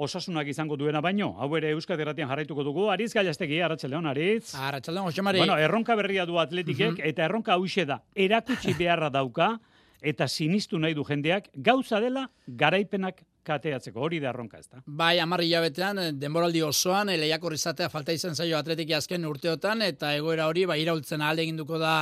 osasunak 0.01 0.49
izango 0.49 0.77
duena 0.81 1.03
baino. 1.05 1.35
Hau 1.39 1.51
ere 1.59 1.75
Euskadi 1.75 2.07
Ratian 2.07 2.31
jarraituko 2.31 2.65
dugu. 2.65 2.89
Ariz 2.91 3.13
Gailastegi, 3.13 3.61
Arratsaldeon 3.61 4.07
Ariz. 4.07 4.55
Arratsaldeon 4.55 5.11
Josemari. 5.11 5.43
Bueno, 5.43 5.59
erronka 5.59 5.95
berria 5.99 6.25
du 6.27 6.39
atletikek 6.41 7.03
eta 7.05 7.27
erronka 7.27 7.59
hauxe 7.59 7.85
da. 7.85 8.01
Erakutsi 8.15 8.75
beharra 8.79 9.11
dauka 9.13 9.59
eta 10.01 10.29
sinistu 10.29 10.79
nahi 10.79 10.95
du 10.97 11.05
jendeak 11.05 11.51
gauza 11.55 12.01
dela 12.01 12.31
garaipenak 12.47 13.21
kateatzeko 13.47 14.01
hori 14.05 14.21
da 14.21 14.31
erronka 14.31 14.59
ez 14.61 14.67
da. 14.69 14.83
Bai, 14.87 15.19
amarri 15.23 15.49
jabetean, 15.51 16.01
denboraldi 16.21 16.63
osoan, 16.65 17.11
lehiakor 17.21 17.55
izatea 17.57 17.89
falta 17.93 18.13
izan 18.13 18.37
zaio 18.37 18.59
atletiki 18.59 18.95
azken 18.97 19.25
urteotan, 19.29 19.83
eta 19.87 20.13
egoera 20.17 20.47
hori, 20.51 20.67
bai, 20.69 20.81
iraultzen 20.83 21.23
ahal 21.25 21.41
eginduko 21.43 21.79
da 21.81 21.95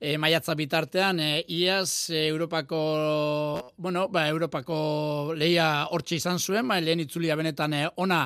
e, 0.00 0.16
maiatza 0.20 0.56
bitartean, 0.58 1.20
e, 1.20 1.30
iaz, 1.56 2.10
e, 2.10 2.26
Europako, 2.30 2.80
bueno, 3.76 4.06
ba, 4.08 4.26
Europako 4.28 5.34
lehia 5.36 5.68
hortxe 5.90 6.20
izan 6.20 6.40
zuen, 6.40 6.66
bai, 6.68 6.80
lehen 6.84 7.04
itzulia 7.04 7.36
benetan 7.36 7.76
ona 8.00 8.22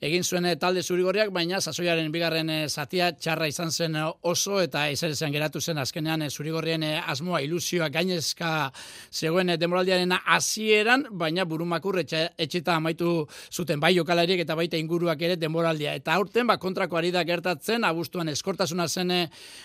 egin 0.00 0.24
zuen 0.24 0.48
talde 0.58 0.82
zurigorriak, 0.82 1.30
baina 1.34 1.60
sasoiaren 1.60 2.10
bigarren 2.12 2.50
zatia 2.68 3.12
txarra 3.12 3.48
izan 3.50 3.70
zen 3.70 3.98
oso, 4.22 4.60
eta 4.62 4.88
ezer 4.88 5.12
esan 5.14 5.34
geratu 5.34 5.60
zen 5.60 5.78
azkenean 5.78 6.24
e, 6.24 6.30
zurigorrien 6.30 6.84
asmoa, 6.98 7.42
ilusioa, 7.44 7.90
gainezka 7.92 8.72
zegoen 9.12 9.52
denboraldiaren 9.58 10.16
hasieran, 10.24 11.06
baina 11.10 11.44
burumakur 11.44 11.97
etxe, 12.00 12.28
etxeta 12.38 12.76
amaitu 12.76 13.26
zuten 13.52 13.80
bai 13.80 13.94
jokalariek 13.96 14.40
eta 14.44 14.54
baita 14.58 14.78
inguruak 14.78 15.20
ere 15.22 15.36
denboraldia. 15.36 15.94
Eta 15.98 16.14
aurten 16.14 16.46
ba 16.46 16.58
kontrako 16.58 16.98
ari 16.98 17.10
da 17.14 17.24
gertatzen, 17.24 17.84
abuztuan 17.84 18.28
eskortasuna 18.32 18.88
zen 18.88 19.10
eh, 19.10 19.24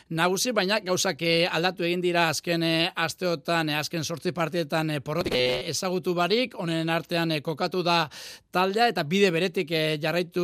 nagusi, 0.10 0.52
baina 0.52 0.80
gauzak 0.84 1.22
eh, 1.22 1.48
aldatu 1.50 1.86
egin 1.88 2.02
dira 2.04 2.28
azken 2.30 2.64
eh, 2.64 2.92
asteotan, 2.96 3.70
azken 3.78 4.04
sortzi 4.04 4.34
partietan 4.36 4.92
porrotik 5.04 5.36
ezagutu 5.74 6.14
barik, 6.18 6.56
honen 6.60 6.90
artean 6.90 7.34
kokatu 7.44 7.84
da 7.84 8.08
taldea 8.54 8.88
eta 8.92 9.04
bide 9.04 9.32
beretik 9.34 9.72
jarraitu 10.02 10.44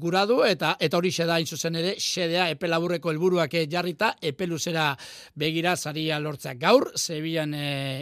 guradu 0.00 0.40
eta 0.46 0.76
eta 0.80 0.96
hori 0.96 1.10
da 1.10 1.38
zuzen 1.44 1.76
ere 1.76 1.94
xedea 1.98 2.48
epe 2.50 2.68
laburreko 2.68 3.10
helburuak 3.10 3.52
jarrita 3.68 4.14
epe 4.22 4.46
luzera 4.46 4.96
begira 5.34 5.76
saria 5.76 6.18
lortzea. 6.18 6.54
Gaur 6.54 6.92
Sevillan 6.96 7.54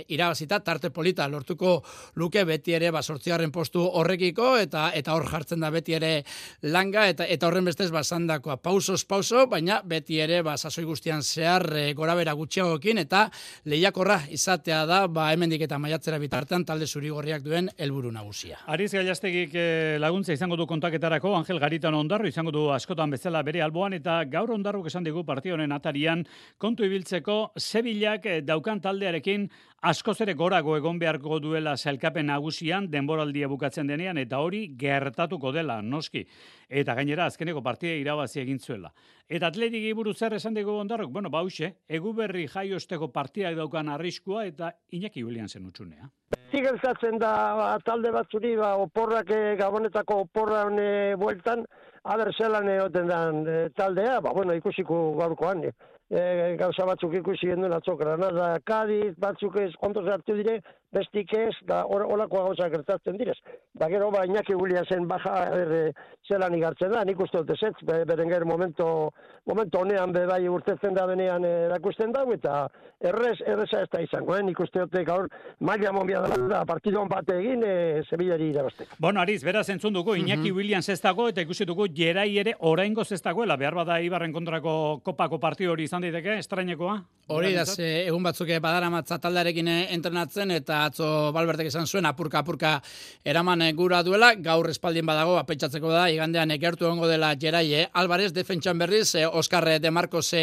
irabazita 0.08 0.60
tarte 0.60 0.90
polita 0.90 1.26
lortuko 1.28 1.82
luke 2.14 2.44
beti 2.44 2.74
ere 2.74 2.90
ba 2.90 3.02
zortzigarren 3.28 3.52
postu 3.52 3.82
horrekiko 3.84 4.56
eta 4.56 4.88
eta 4.96 5.12
hor 5.12 5.26
jartzen 5.28 5.60
da 5.60 5.70
beti 5.70 5.94
ere 5.94 6.24
langa 6.62 7.06
eta 7.08 7.26
eta 7.28 7.46
horren 7.46 7.64
bestez 7.64 7.90
basandakoa 7.92 8.56
pausos 8.56 9.04
pauso 9.04 9.46
baina 9.46 9.82
beti 9.84 10.18
ere 10.20 10.42
ba 10.42 10.56
sasoi 10.56 10.84
guztian 10.84 11.22
zehar 11.22 11.66
e, 11.76 11.92
gorabera 11.94 12.32
gutxiagoekin 12.32 12.98
eta 12.98 13.28
lehiakorra 13.66 14.22
izatea 14.30 14.86
da 14.86 15.06
ba 15.08 15.32
hemendik 15.32 15.62
eta 15.62 15.78
maiatzera 15.78 16.18
bitartean 16.18 16.64
talde 16.64 16.86
zurigorriak 16.86 17.42
duen 17.42 17.68
helburu 17.76 18.10
nagusia. 18.12 18.58
Ariz 18.66 18.92
Gailastegik 18.92 19.54
e, 19.54 19.98
laguntza 20.00 20.32
izango 20.32 20.56
du 20.56 20.66
kontaketarako 20.66 21.34
Angel 21.36 21.60
Garitan 21.60 21.94
Ondarro 21.94 22.28
izango 22.28 22.50
du 22.50 22.70
askotan 22.72 23.10
bezala 23.10 23.42
bere 23.42 23.62
alboan 23.62 23.92
eta 23.92 24.22
gaur 24.24 24.50
Ondarruk 24.56 24.86
esan 24.86 25.04
digu 25.04 25.24
partio 25.24 25.54
honen 25.54 25.72
atarian 25.72 26.24
kontu 26.58 26.84
ibiltzeko 26.88 27.52
Sevillak 27.56 28.26
e, 28.26 28.40
daukan 28.40 28.80
taldearekin 28.80 29.50
askoz 29.82 30.20
ere 30.20 30.34
gorago 30.34 30.76
egon 30.76 30.98
beharko 30.98 31.38
duela 31.38 31.76
zelkapen 31.76 32.26
nagusian 32.26 32.88
denboraldia 32.90 33.48
bukatzen 33.48 33.86
denean 33.86 34.18
eta 34.18 34.40
hori 34.42 34.74
gertatuko 34.78 35.52
dela 35.52 35.80
noski 35.82 36.24
eta 36.68 36.94
gainera 36.94 37.26
azkeneko 37.26 37.62
partida 37.62 37.94
irabazi 37.94 38.40
egin 38.40 38.58
zuela. 38.58 38.90
Eta 39.28 39.46
atletik 39.46 39.84
iburu 39.84 40.14
zer 40.14 40.34
esan 40.34 40.54
dugu 40.54 40.72
ondarrok, 40.72 41.10
bueno, 41.12 41.30
bause, 41.30 41.74
eguberri 41.88 42.46
jaiosteko 42.48 43.08
partiak 43.12 43.54
daukan 43.56 43.88
arriskua 43.88 44.46
eta 44.46 44.72
Iñaki 44.92 45.22
Williamsen 45.24 45.66
utxunea. 45.66 46.10
Zigertatzen 46.50 47.18
da 47.18 47.32
ba, 47.54 47.78
talde 47.84 48.10
batzuri 48.10 48.56
ba, 48.56 48.74
oporrak 48.76 49.30
e, 49.30 49.54
gabonetako 49.56 50.22
oporran 50.24 50.78
e, 50.80 51.14
bueltan, 51.20 51.66
aber 52.04 52.32
zelan 52.34 52.68
egoten 52.72 53.06
dan 53.06 53.44
e, 53.46 53.68
taldea, 53.76 54.20
ba, 54.20 54.32
bueno, 54.32 54.56
ikusiko 54.56 55.12
gaurkoan. 55.20 55.64
E 55.68 55.72
e, 56.10 56.56
gauza 56.60 56.86
batzuk 56.88 57.14
ikusi 57.20 57.50
gendu 57.52 57.70
atzo 57.74 57.96
Granada, 57.96 58.58
Cádiz, 58.64 59.14
batzuk 59.20 59.56
ez 59.60 59.72
kontos 59.80 60.06
hartu 60.08 60.36
dire, 60.38 60.60
bestik 60.94 61.32
ez, 61.36 61.54
da 61.68 61.82
olako 61.86 62.44
gauza 62.46 62.68
gertatzen 62.72 63.18
direz. 63.20 63.36
Da 63.78 63.88
gero 63.92 64.10
ba 64.10 64.24
Iñaki 64.26 64.54
zen 64.88 65.06
baja 65.08 65.44
er, 65.52 65.92
zelan 66.26 66.54
igartzen 66.54 66.90
da, 66.92 67.04
nik 67.04 67.20
uste 67.20 67.42
dut 67.42 67.62
ez, 67.62 67.74
berenger 67.84 68.44
momento, 68.44 69.12
momento 69.46 69.78
honean 69.80 70.12
be 70.12 70.26
bai 70.26 70.48
urtetzen 70.48 70.94
da 70.94 71.06
benean 71.06 71.44
erakusten 71.44 72.12
dago, 72.12 72.32
eta 72.32 72.68
errez, 73.00 73.38
erreza 73.46 73.82
ez 73.82 73.88
da 73.92 74.00
izango, 74.00 74.36
eh? 74.36 74.42
nik 74.42 74.60
uste 74.60 74.80
dut 74.80 74.96
gaur 75.06 75.28
maila 75.60 75.92
momia 75.92 76.22
da, 76.22 76.64
partidon 76.64 77.08
bat 77.08 77.28
egin, 77.30 77.62
e, 77.62 78.02
Sevillari 78.08 78.50
irabazteko. 78.50 78.96
Bueno, 78.98 79.20
Ariz, 79.20 79.42
beraz 79.44 79.68
entzun 79.68 79.92
dugu, 79.92 80.14
Iñaki 80.16 80.38
mm 80.38 80.44
-hmm. 80.44 80.56
Williams 80.56 80.88
ez 80.88 81.00
dago, 81.00 81.28
eta 81.28 81.40
ikusi 81.40 81.64
dugu, 81.64 81.86
jerai 81.94 82.38
ere 82.38 82.54
oraingo 82.58 83.02
ez 83.02 83.22
dagoela, 83.22 83.56
behar 83.56 83.74
bada 83.74 84.00
Ibarren 84.00 84.32
kontrako 84.32 85.00
kopako 85.04 85.38
partio 85.38 85.72
hori 85.72 85.84
izan 85.84 86.02
daiteke, 86.02 86.38
estrainekoa? 86.38 87.02
Hori 87.28 87.54
da, 87.54 87.64
egun 87.78 88.22
batzuk 88.22 88.48
badara 88.60 88.90
matza 88.90 89.18
taldarekin 89.18 89.68
eh, 89.68 89.94
entrenatzen 89.94 90.50
eta 90.50 90.77
atzo 90.84 91.32
balbertek 91.34 91.68
esan 91.70 91.86
zuen 91.86 92.06
apurka 92.06 92.40
apurka 92.40 92.78
eraman 93.24 93.62
eh, 93.62 93.72
gura 93.72 94.02
duela, 94.06 94.32
gaur 94.34 94.68
espaldin 94.70 95.06
badago, 95.06 95.36
apetxatzeko 95.40 95.90
da, 95.92 96.06
igandean 96.10 96.50
egertu 96.54 96.86
ongo 96.86 97.08
dela 97.10 97.34
Jeraie 97.40 97.88
Alvarez, 97.92 98.32
defentsan 98.36 98.78
berriz, 98.78 99.14
eh, 99.14 99.26
Oskar 99.26 99.66
de 99.80 99.90
Marcos 99.90 100.34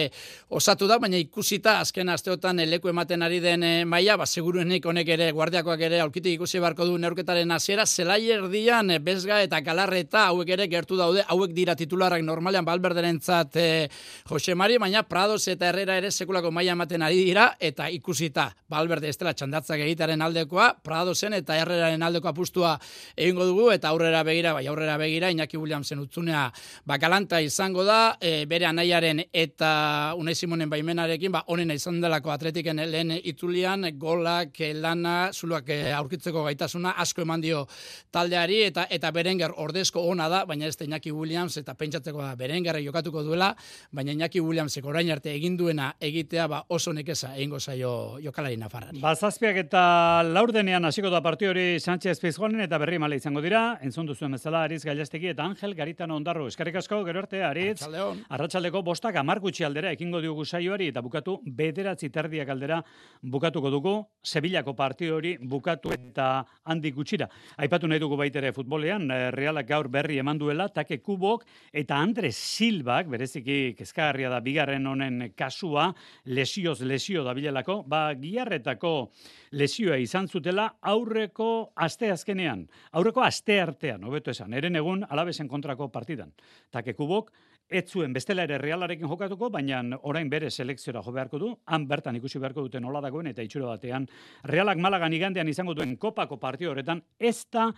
osatu 0.49 0.87
da, 0.87 0.97
baina 0.99 1.17
ikusita 1.17 1.79
azken 1.79 2.09
asteotan 2.09 2.61
leku 2.69 2.89
ematen 2.89 3.23
ari 3.23 3.39
den 3.39 3.87
maila, 3.87 4.17
ba, 4.17 4.25
seguruenik 4.25 4.85
honek 4.85 5.09
ere, 5.15 5.31
guardiakoak 5.31 5.81
ere, 5.87 6.01
aurkitik 6.01 6.35
ikusi 6.35 6.59
barko 6.59 6.85
du 6.85 6.97
neurketaren 6.97 7.51
hasiera. 7.51 7.85
Zelai 7.85 8.31
erdian, 8.31 8.91
bezga 9.01 9.41
eta 9.43 9.61
galarreta 9.61 10.27
hauek 10.29 10.49
ere 10.57 10.67
gertu 10.67 10.97
daude, 10.97 11.23
hauek 11.27 11.53
dira 11.55 11.75
titularrak 11.75 12.23
normalean 12.23 12.65
balberderen 12.65 13.21
zat 13.21 13.57
Jose 14.29 14.55
Mari, 14.55 14.77
baina 14.81 15.03
Prados 15.03 15.47
eta 15.47 15.69
Herrera 15.69 15.97
ere 15.97 16.11
sekulako 16.11 16.51
maila 16.51 16.75
ematen 16.75 17.03
ari 17.05 17.21
dira 17.25 17.49
eta 17.59 17.89
ikusita 17.93 18.49
Valverde 18.71 19.09
estela 19.11 19.33
txandatzak 19.37 19.81
egitaren 19.85 20.21
aldekoa 20.25 20.73
Prado 20.83 21.15
zen 21.15 21.33
eta 21.37 21.57
Herreraren 21.59 22.03
aldeko 22.03 22.29
apustua 22.31 22.75
egingo 23.15 23.45
dugu 23.45 23.69
eta 23.71 23.89
aurrera 23.89 24.23
begira 24.23 24.53
bai 24.53 24.65
aurrera 24.67 24.97
begira 24.97 25.31
Iñaki 25.31 25.57
Williamsen 25.57 25.99
utzunea 25.99 26.51
bakalanta 26.85 27.41
izango 27.41 27.83
da 27.83 28.17
e, 28.19 28.45
bere 28.45 28.65
anaiaren 28.65 29.23
eta 29.33 30.13
Unai 30.17 30.35
Simonen 30.35 30.69
baimenarekin 30.69 31.31
ba 31.31 31.43
onena 31.47 31.73
izan 31.73 32.01
delako 32.01 32.31
atletiken 32.31 32.81
lehen 32.91 33.11
itzulian 33.23 33.87
golak 33.99 34.59
lana 34.73 35.31
zuluak 35.33 35.69
e, 35.69 35.93
aurkitzeko 35.93 36.43
gaitasuna 36.43 36.95
asko 37.01 37.21
eman 37.21 37.41
dio 37.41 37.65
taldeari 38.11 38.63
eta 38.69 38.87
eta 38.89 39.11
Berenger 39.11 39.53
ordezko 39.57 40.01
ona 40.11 40.29
da 40.29 40.45
baina 40.45 40.67
ez 40.67 40.75
Iñaki 40.81 41.11
Williams 41.11 41.57
eta 41.57 41.73
pentsatzeko 41.73 42.21
da 42.21 42.35
Berengerre 42.35 42.83
jokatuko 42.83 43.23
duela 43.23 43.55
baina 43.91 44.11
Iñaki 44.11 44.41
Williamsek 44.41 44.85
orain 44.85 45.11
arte 45.11 45.33
egin 45.33 45.57
duena 45.57 45.93
egitea 45.99 46.47
ba 46.47 46.63
oso 46.69 46.93
nekeza 46.93 47.35
egingo 47.35 47.59
zaio 47.59 48.19
jokalari 48.23 48.57
nafarrari. 48.57 48.99
Ba 49.01 49.15
zazpiak 49.15 49.57
eta 49.65 50.14
laurdenean 50.23 50.85
hasiko 50.85 51.09
da 51.09 51.19
partio 51.21 51.49
hori 51.49 51.79
Sánchez 51.79 52.19
Pizjuanen 52.21 52.61
eta 52.63 52.77
berri 52.77 52.99
male 53.01 53.17
izango 53.17 53.41
dira. 53.41 53.79
Entzun 53.83 54.05
duzuen 54.05 54.35
bezala 54.35 54.61
Ariz 54.63 54.83
Gailastegi 54.85 55.31
eta 55.31 55.43
Angel 55.43 55.73
Garitano 55.75 56.15
Ondarro. 56.15 56.45
Eskerrik 56.47 56.77
asko 56.79 57.01
gero 57.07 57.19
arte 57.23 57.41
Ariz. 57.43 57.81
Arratsaldeko 58.29 58.81
bostak 58.85 59.17
amar 59.19 59.41
gutxi 59.43 59.65
aldera 59.65 59.91
ekingo 59.91 60.21
diogu 60.21 60.45
saioari 60.45 60.87
eta 60.91 61.01
bukatu 61.01 61.39
bederatzi 61.45 62.09
terdiak 62.09 62.49
aldera 62.53 62.81
bukatuko 63.21 63.71
dugu 63.73 63.95
Sevillako 64.23 64.75
partio 64.75 65.15
hori 65.17 65.35
bukatu 65.41 65.91
eta 65.93 66.45
handi 66.63 66.91
gutxira. 66.91 67.27
Aipatu 67.57 67.87
nahi 67.87 67.99
dugu 67.99 68.15
baitere 68.17 68.53
futbolean 68.53 69.09
eh, 69.11 69.31
Realak 69.31 69.67
gaur 69.67 69.89
berri 69.89 70.19
eman 70.19 70.37
duela 70.37 70.69
Take 70.69 71.01
Kubok 71.01 71.45
eta 71.73 71.97
Andres 71.97 72.35
Silbak 72.37 73.09
bereziki 73.09 73.73
kezkagarria 73.77 74.29
da 74.29 74.39
bigarren 74.39 74.87
honen 74.87 75.31
kasua, 75.35 75.91
lesioz 76.25 76.81
lesio 76.81 77.23
dabilelako, 77.25 77.81
ba, 77.87 78.07
giarretako 78.13 78.95
lesioa 79.55 79.97
izan 80.05 80.29
zutela 80.29 80.69
aurreko 80.93 81.49
aste 81.75 82.11
azkenean, 82.13 82.63
aurreko 82.93 83.25
aste 83.25 83.59
artean, 83.61 84.05
hobeto 84.05 84.31
esan, 84.31 84.53
eren 84.53 84.77
egun 84.79 85.03
alabesen 85.09 85.49
kontrako 85.51 85.89
partidan. 85.93 86.31
Takekubok, 86.71 87.31
ez 87.69 87.85
zuen 87.89 88.13
bestela 88.13 88.45
ere 88.45 88.59
realarekin 88.61 89.09
jokatuko, 89.09 89.49
baina 89.49 89.81
orain 90.05 90.29
bere 90.29 90.51
selekziora 90.51 91.01
jo 91.05 91.13
beharko 91.15 91.39
du, 91.41 91.51
han 91.65 91.87
bertan 91.89 92.15
ikusi 92.19 92.39
beharko 92.39 92.67
duten 92.67 92.85
nola 92.85 93.01
dagoen 93.01 93.31
eta 93.31 93.45
itxura 93.45 93.73
batean, 93.73 94.05
realak 94.51 94.81
malagan 94.81 95.13
igandean 95.13 95.49
izango 95.49 95.73
duen 95.73 95.95
kopako 95.97 96.37
partio 96.41 96.71
horretan, 96.71 97.01
ez 97.19 97.47
da 97.51 97.71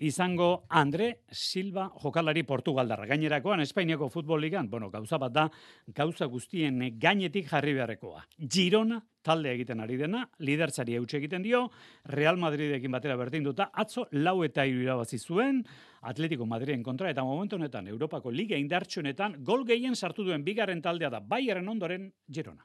izango 0.00 0.64
Andre 0.68 1.20
Silva 1.30 1.90
jokalari 2.02 2.42
Portugaldarra. 2.48 3.06
Gainerakoan 3.06 3.60
Espainiako 3.60 4.08
futbol 4.08 4.40
ligan, 4.40 4.68
bueno, 4.70 4.90
gauza 4.90 5.18
bat 5.18 5.32
da, 5.32 5.46
gauza 5.94 6.26
guztien 6.26 6.80
gainetik 6.98 7.48
jarri 7.50 7.74
beharrekoa. 7.76 8.24
Girona 8.40 9.00
talde 9.22 9.52
egiten 9.52 9.80
ari 9.84 9.98
dena, 10.00 10.24
lidertzari 10.40 10.96
eutxe 10.96 11.18
egiten 11.18 11.44
dio, 11.44 11.66
Real 12.08 12.40
Madridekin 12.40 12.92
batera 12.92 13.18
berdin 13.20 13.44
duta, 13.44 13.68
atzo 13.72 14.06
lau 14.12 14.38
eta 14.46 14.64
iru 14.66 14.80
irabazi 14.86 15.18
zuen, 15.18 15.60
Atletico 16.08 16.46
Madriden 16.48 16.82
kontra, 16.82 17.10
eta 17.10 17.24
momentu 17.24 17.60
honetan, 17.60 17.88
Europako 17.88 18.32
Liga 18.32 18.56
indartsunetan, 18.56 19.42
gol 19.44 19.66
gehien 19.68 19.96
sartu 19.96 20.24
duen 20.24 20.44
bigarren 20.44 20.80
taldea 20.80 21.10
da, 21.12 21.20
Bayern 21.20 21.68
ondoren 21.68 22.10
Girona. 22.32 22.64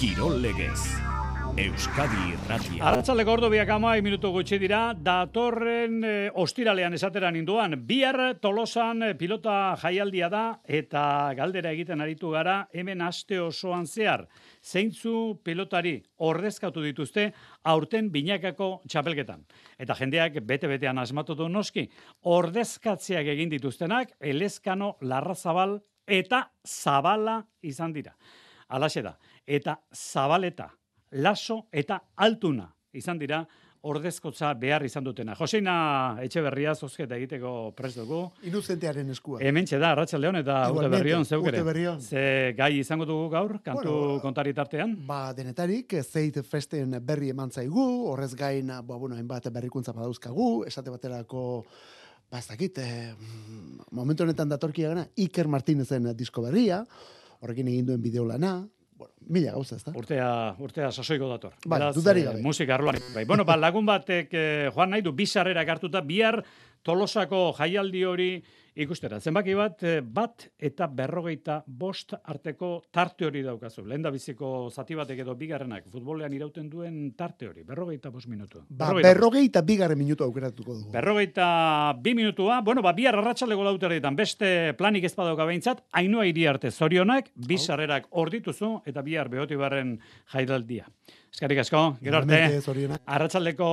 Kirol 0.00 0.40
legez. 0.40 1.19
Euskadi 1.58 2.20
Irratia. 2.30 2.80
Arratzaleko 2.86 3.32
ordu 3.34 3.48
biak 3.50 3.68
amai 3.74 3.98
minutu 4.04 4.30
gutxi 4.30 4.58
dira, 4.62 4.92
datorren 4.94 5.96
e, 6.06 6.12
ostiralean 6.38 6.94
esateran 6.94 7.36
induan, 7.36 7.74
bihar 7.88 8.36
tolosan 8.42 9.02
eh, 9.02 9.10
pilota 9.18 9.74
jaialdia 9.82 10.28
da, 10.30 10.44
eta 10.64 11.02
galdera 11.38 11.72
egiten 11.74 12.00
aritu 12.00 12.30
gara, 12.30 12.56
hemen 12.72 13.02
aste 13.02 13.40
osoan 13.42 13.86
zehar, 13.86 14.26
zeintzu 14.62 15.40
pilotari 15.44 15.96
ordezkatu 16.30 16.84
dituzte, 16.86 17.30
aurten 17.64 18.10
binakako 18.14 18.72
txapelketan. 18.86 19.42
Eta 19.78 19.98
jendeak 19.98 20.40
bete-betean 20.46 21.02
asmatu 21.02 21.34
du 21.34 21.48
noski, 21.48 21.88
ordezkatzeak 22.22 23.34
egin 23.34 23.50
dituztenak, 23.50 24.14
elezkano, 24.20 24.94
larrazabal, 25.02 25.80
eta 26.06 26.46
zabala 26.66 27.40
izan 27.62 27.92
dira. 27.96 28.14
Alaxe 28.70 29.02
da, 29.02 29.16
eta 29.46 29.80
zabaleta, 29.90 30.70
laso 31.12 31.66
eta 31.72 32.00
altuna 32.16 32.68
izan 32.92 33.18
dira 33.18 33.44
ordezkotza 33.80 34.52
behar 34.60 34.84
izan 34.84 35.04
dutena. 35.04 35.34
Joseina 35.38 35.74
Etxeberria 36.20 36.74
zozketa 36.74 37.16
egiteko 37.16 37.72
prest 37.76 38.00
dugu. 38.02 38.20
Inuzentearen 38.48 39.08
eskua. 39.14 39.40
Hemen 39.40 39.64
da, 39.70 39.92
Arratxa 39.94 40.18
Leon 40.20 40.36
eta 40.36 40.58
Urte 40.72 40.90
Berrion, 40.92 41.24
zeukere. 41.24 41.62
Berrion. 41.64 42.00
Ze 42.00 42.52
gai 42.56 42.74
izango 42.78 43.06
dugu 43.08 43.30
gaur, 43.32 43.56
kantu 43.64 43.94
bueno, 43.94 44.18
kontari 44.20 44.52
tartean? 44.52 44.98
Ba, 45.06 45.32
denetarik, 45.36 45.94
zeit 46.02 46.36
festen 46.44 46.98
berri 47.06 47.30
eman 47.30 47.50
zaigu, 47.50 47.86
horrez 48.10 48.34
gain, 48.36 48.68
ba, 48.84 48.96
bueno, 48.96 49.16
hainbat 49.16 49.48
berrikuntza 49.52 49.96
badauzkagu, 49.96 50.66
esate 50.68 50.92
baterako, 50.92 51.64
ba, 52.30 52.38
ez 52.38 52.48
dakit, 52.50 52.82
eh, 52.84 53.14
momentu 53.92 54.26
honetan 54.26 54.52
datorkia 54.52 54.92
gana, 54.92 55.06
Iker 55.16 55.48
Martinezen 55.48 56.12
disko 56.16 56.44
berria, 56.44 56.84
horrekin 57.40 57.72
egin 57.72 57.86
duen 57.86 58.04
bideolana, 58.04 58.58
bueno, 59.00 59.14
mila 59.32 59.52
gauza, 59.54 59.78
ez 59.80 59.84
da? 59.86 59.92
Urtea, 59.96 60.30
urtea 60.60 60.90
sasoiko 60.92 61.28
dator. 61.30 61.54
Ba, 61.64 61.78
dudari 61.96 62.26
gabe. 62.26 62.42
Eh, 62.42 62.44
musika 62.44 62.74
arloan. 62.76 62.98
Bai, 63.14 63.24
bueno, 63.24 63.46
ba, 63.48 63.56
lagun 63.56 63.86
batek, 63.88 64.34
eh, 64.36 64.68
joan 64.74 64.92
nahi 64.92 65.04
du, 65.06 65.14
bizarrera 65.16 65.64
hartuta, 65.64 66.02
bihar 66.04 66.42
tolosako 66.84 67.46
jaialdi 67.56 68.04
hori 68.04 68.28
ikustera. 68.74 69.20
Zenbaki 69.20 69.54
bat, 69.54 69.82
eh, 69.82 70.00
bat 70.00 70.46
eta 70.58 70.86
berrogeita 70.86 71.62
bost 71.66 72.14
arteko 72.22 72.82
tarte 72.90 73.26
hori 73.26 73.42
daukazu. 73.42 73.84
Lehen 73.86 74.02
da 74.02 74.10
biziko 74.10 74.70
zati 74.70 74.94
batek 74.94 75.22
edo 75.24 75.34
bigarrenak 75.34 75.88
futbolean 75.90 76.32
irauten 76.32 76.68
duen 76.70 77.12
tarte 77.16 77.48
hori. 77.48 77.64
Berrogeita 77.64 78.10
bost 78.10 78.28
minutu. 78.28 78.64
Ba, 78.68 78.92
berrogeita, 78.94 79.62
bigarren 79.62 79.98
minutu 79.98 80.24
aukeratuko 80.24 80.74
dugu. 80.74 80.92
Berrogeita 80.92 81.94
bi 82.00 82.14
minutua. 82.14 82.60
Bueno, 82.62 82.82
ba, 82.82 82.92
bihar 82.92 83.16
arratsaleko 83.18 83.64
lauterretan 83.64 84.16
beste 84.16 84.74
planik 84.78 85.04
ez 85.04 85.14
badauka 85.16 85.44
behintzat, 85.44 85.84
hainua 85.92 86.26
iri 86.26 86.46
arte 86.46 86.70
zorionak, 86.70 87.30
bizarrerak 87.34 88.06
ordituzu 88.10 88.80
eta 88.86 89.02
bihar 89.02 89.28
behoti 89.28 89.56
barren 89.56 89.98
jaidaldia. 90.32 90.86
Eskarik 91.30 91.60
asko, 91.62 91.80
gero 92.02 92.18
arte. 92.18 92.38
Arratsaldeko 93.06 93.66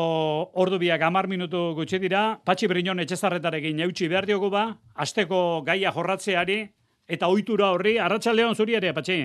ordu 0.62 0.78
biak 0.78 1.02
amar 1.02 1.26
minutu 1.28 1.74
gutxi 1.78 1.98
dira. 2.00 2.38
Patxi 2.46 2.70
Brinon 2.70 3.02
etxezarretarekin 3.02 3.82
eutxi 3.88 4.10
behar 4.12 4.28
diogu 4.30 4.52
ba, 4.54 4.68
asteko 4.98 5.62
gaia 5.66 5.92
jorratzeari, 5.96 6.62
eta 7.08 7.30
ohitura 7.32 7.72
horri, 7.74 7.98
arratsaldeon 8.02 8.56
zuri 8.56 8.78
ere, 8.80 8.94
Patxi. 8.94 9.20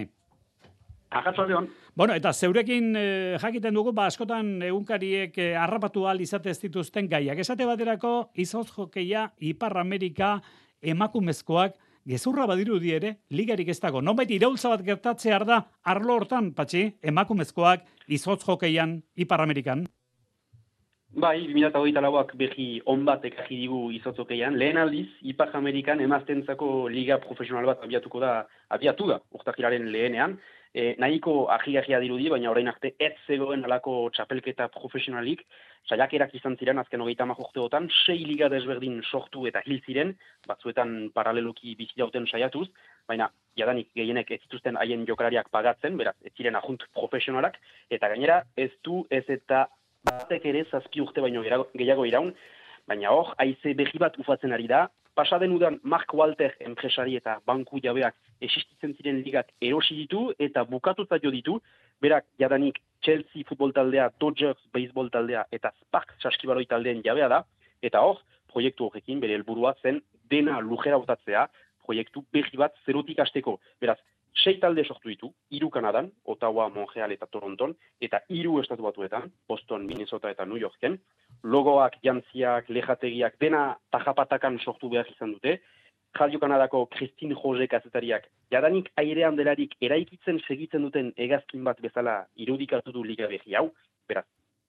Arratsaldeon. 1.12 1.68
Bueno, 1.94 2.14
eta 2.16 2.32
zeurekin 2.32 2.94
eh, 2.96 3.38
jakiten 3.40 3.74
dugu, 3.76 3.92
ba, 3.92 4.06
askotan 4.08 4.54
egunkariek 4.64 5.36
eh, 5.36 5.52
arrapatu 5.60 6.06
al 6.08 6.22
izate 6.24 6.48
ez 6.50 6.58
dituzten 6.62 7.08
gaiak. 7.10 7.42
Esate 7.44 7.66
baterako, 7.68 8.30
izoz 8.40 8.70
jokeia, 8.72 9.26
Ipar 9.44 9.76
Amerika, 9.76 10.38
emakumezkoak, 10.80 11.76
gezurra 12.08 12.46
badiru 12.48 12.78
di 12.80 12.94
ere, 12.96 13.16
ligarik 13.30 13.68
ez 13.68 13.78
dago. 13.80 14.00
Nonbait 14.00 14.30
iraultza 14.30 14.72
bat 14.72 14.84
gertatzea 14.86 15.42
da, 15.44 15.60
arlo 15.84 16.16
hortan, 16.16 16.54
patxi, 16.56 16.86
emakumezkoak, 17.02 17.84
izotz 18.08 18.40
jokeian, 18.46 19.02
Ipar 19.14 19.44
Amerikan. 19.44 19.84
Bai, 21.12 21.44
2008 21.52 22.00
lauak 22.00 22.30
behi 22.40 22.80
on 22.88 23.02
bat 23.04 23.24
ekarri 23.28 23.58
digu 23.60 23.90
izotzokeian. 23.92 24.54
Lehen 24.56 24.78
aldiz, 24.80 25.10
Ipar 25.28 25.50
Amerikan 25.58 26.00
emaztentzako 26.00 26.88
liga 26.88 27.18
profesional 27.20 27.66
bat 27.68 27.82
abiatuko 27.84 28.20
da, 28.22 28.46
abiatu 28.72 29.10
da, 29.10 29.18
urtakiraren 29.36 29.90
lehenean. 29.92 30.38
E, 30.72 30.94
nahiko 30.96 31.50
ahi-ahia 31.52 31.98
dirudi, 32.00 32.30
baina 32.32 32.48
orain 32.48 32.70
arte 32.72 32.94
ez 32.96 33.12
zegoen 33.26 33.60
alako 33.68 34.08
txapelketa 34.16 34.70
profesionalik, 34.72 35.42
saiakerak 35.84 36.32
izan 36.38 36.56
ziren 36.56 36.80
azken 36.80 37.04
hogeita 37.04 37.26
majorteotan, 37.28 37.90
sei 38.06 38.24
liga 38.24 38.48
desberdin 38.48 39.02
sortu 39.04 39.44
eta 39.50 39.60
hil 39.66 39.82
ziren, 39.84 40.14
batzuetan 40.48 41.10
paraleloki 41.12 41.74
bizi 41.76 42.00
dauten 42.00 42.24
saiatuz, 42.24 42.70
baina 43.04 43.28
jadanik 43.60 43.92
gehienek 43.92 44.32
ez 44.32 44.40
zituzten 44.46 44.80
haien 44.80 45.04
jokalariak 45.04 45.52
pagatzen, 45.52 46.00
beraz, 46.00 46.16
ez 46.24 46.32
ziren 46.38 46.56
ajunt 46.56 46.88
profesionalak, 46.96 47.60
eta 47.90 48.08
gainera 48.08 48.40
ez 48.56 48.70
du 48.80 49.04
ez 49.12 49.26
eta 49.28 49.66
batek 50.32 50.48
ere 50.50 50.64
zazpi 50.70 51.00
urte 51.04 51.22
baino 51.22 51.42
gehiago 51.44 52.04
iraun, 52.08 52.32
baina 52.88 53.12
hor, 53.14 53.32
haize 53.38 53.74
behi 53.78 54.00
bat 54.02 54.18
ufatzen 54.18 54.52
ari 54.56 54.66
da, 54.70 54.86
pasaden 55.18 55.52
udan 55.52 55.78
Mark 55.82 56.14
Walter 56.18 56.54
enpresari 56.66 57.16
eta 57.18 57.38
banku 57.46 57.80
jabeak 57.84 58.14
existitzen 58.40 58.94
ziren 58.96 59.20
ligak 59.26 59.50
erosi 59.60 59.96
ditu 60.00 60.22
eta 60.46 60.64
bukatuta 60.64 61.18
jo 61.22 61.30
ditu, 61.30 61.58
berak 62.02 62.24
jadanik 62.40 62.80
Chelsea 63.04 63.44
futbol 63.48 63.74
taldea, 63.76 64.10
Dodgers 64.18 64.58
baseball 64.74 65.10
taldea 65.10 65.44
eta 65.52 65.72
Spark 65.82 66.16
saskibaloi 66.22 66.66
taldeen 66.66 67.02
jabea 67.04 67.28
da, 67.28 67.42
eta 67.82 68.00
hor, 68.00 68.22
proiektu 68.52 68.88
horrekin 68.88 69.20
bere 69.20 69.36
helburua 69.38 69.74
zen 69.82 70.00
dena 70.30 70.58
lujera 70.60 70.98
botatzea, 70.98 71.46
proiektu 71.84 72.24
berri 72.32 72.58
bat 72.58 72.74
zerotik 72.86 73.20
asteko. 73.22 73.58
Beraz, 73.80 73.98
sei 74.34 74.58
talde 74.60 74.84
sortu 74.84 75.08
ditu, 75.08 75.32
hiru 75.50 75.68
Kanadan, 75.70 76.10
Ottawa, 76.24 76.68
Montreal 76.72 77.12
eta 77.12 77.26
Toronton, 77.26 77.74
eta 78.00 78.22
hiru 78.28 78.58
estatu 78.60 78.82
batuetan, 78.82 79.30
Boston, 79.48 79.86
Minnesota 79.86 80.30
eta 80.30 80.46
New 80.46 80.60
Yorken, 80.60 80.98
logoak, 81.44 81.98
jantziak, 82.02 82.68
lehategiak, 82.68 83.38
dena 83.40 83.76
tajapatakan 83.92 84.58
sortu 84.64 84.88
behar 84.92 85.08
izan 85.12 85.36
dute, 85.36 85.60
Radio 86.14 86.38
Kanadako 86.38 86.86
Christine 86.92 87.34
Jose 87.34 87.66
kazetariak, 87.72 88.26
jadanik 88.52 88.90
airean 89.00 89.36
delarik 89.36 89.72
eraikitzen 89.80 90.42
segitzen 90.46 90.84
duten 90.84 91.08
egazkin 91.16 91.64
bat 91.64 91.80
bezala 91.80 92.26
irudikatu 92.36 92.92
du 92.92 93.04
liga 93.04 93.30
behi 93.30 93.56
hau, 93.56 93.70
beraz, 94.08 94.26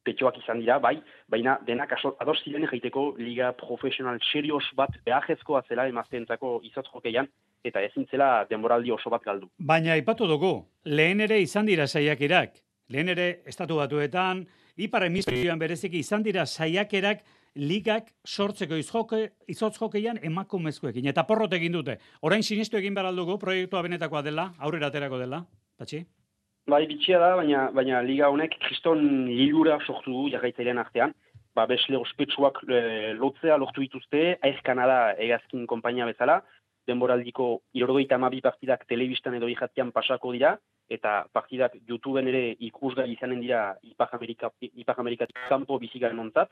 petxoak 0.07 0.37
izan 0.39 0.61
dira, 0.63 0.77
bai, 0.79 0.95
baina 1.27 1.57
denak 1.67 1.91
ados 1.95 2.37
ziren 2.43 2.67
jaiteko 2.71 3.15
liga 3.17 3.51
profesional 3.59 4.19
serios 4.31 4.63
bat 4.75 4.95
behajezkoa 5.05 5.63
zela 5.67 5.87
emazteentzako 5.91 6.61
izatz 6.63 6.87
jokeian, 6.93 7.27
eta 7.63 7.81
ezin 7.81 8.07
zela 8.11 8.45
denboraldi 8.49 8.91
oso 8.91 9.09
bat 9.09 9.23
galdu. 9.23 9.49
Baina 9.59 9.95
ipatu 9.99 10.27
dugu, 10.27 10.55
lehen 10.85 11.21
ere 11.21 11.39
izan 11.41 11.65
dira 11.65 11.87
saiakerak, 11.87 12.59
lehen 12.89 13.09
ere 13.09 13.29
estatu 13.47 13.79
batuetan, 13.79 14.45
ipar 14.77 15.07
hemisferioan 15.07 15.59
bereziki 15.59 15.99
izan 15.99 16.23
dira 16.23 16.45
saiakerak 16.45 17.23
ligak 17.55 18.09
sortzeko 18.25 18.77
izjoke, 18.81 19.21
izotz 19.47 19.77
jokeian 19.77 20.19
emakumezkoekin. 20.23 21.07
Eta 21.11 21.23
porrot 21.29 21.53
egin 21.53 21.75
dute. 21.75 21.99
Orain 22.21 22.43
sinistu 22.43 22.77
egin 22.77 22.95
behar 22.97 23.11
aldugu, 23.11 23.37
proiektua 23.39 23.83
benetakoa 23.85 24.23
dela, 24.25 24.49
aurrera 24.59 24.89
aterako 24.89 25.19
dela, 25.21 25.43
patxi? 25.77 26.03
Bai, 26.69 26.85
bitxia 26.87 27.19
da, 27.19 27.33
baina, 27.35 27.67
baina 27.75 27.99
liga 28.01 28.29
honek 28.31 28.55
kriston 28.63 29.27
lilura 29.27 29.77
sortu 29.85 30.13
du 30.15 30.29
jarraitzailean 30.33 30.79
artean. 30.79 31.13
Ba, 31.53 31.67
besle 31.69 31.99
ospetsuak 31.99 32.63
e, 32.65 33.13
lotzea 33.19 33.59
lortu 33.61 33.83
dituzte, 33.83 34.39
aiz 34.41 34.55
Kanada 34.65 35.13
egazkin 35.21 35.67
kompainia 35.69 36.07
bezala, 36.09 36.39
denboraldiko 36.87 37.47
irorgoita 37.73 38.15
amabi 38.15 38.41
partidak 38.41 38.85
telebistan 38.87 39.35
edo 39.39 39.47
ihatian 39.47 39.91
pasako 39.91 40.33
dira, 40.35 40.57
eta 40.89 41.23
partidak 41.31 41.75
YouTubeen 41.87 42.27
ere 42.27 42.43
ikusgai 42.67 43.09
izanen 43.13 43.41
dira 43.41 43.75
Ipar 43.83 44.09
Amerika, 44.13 44.51
Ipar 44.61 44.97
kanpo 45.49 45.79
bizigaren 45.79 46.19
ontzat, 46.19 46.49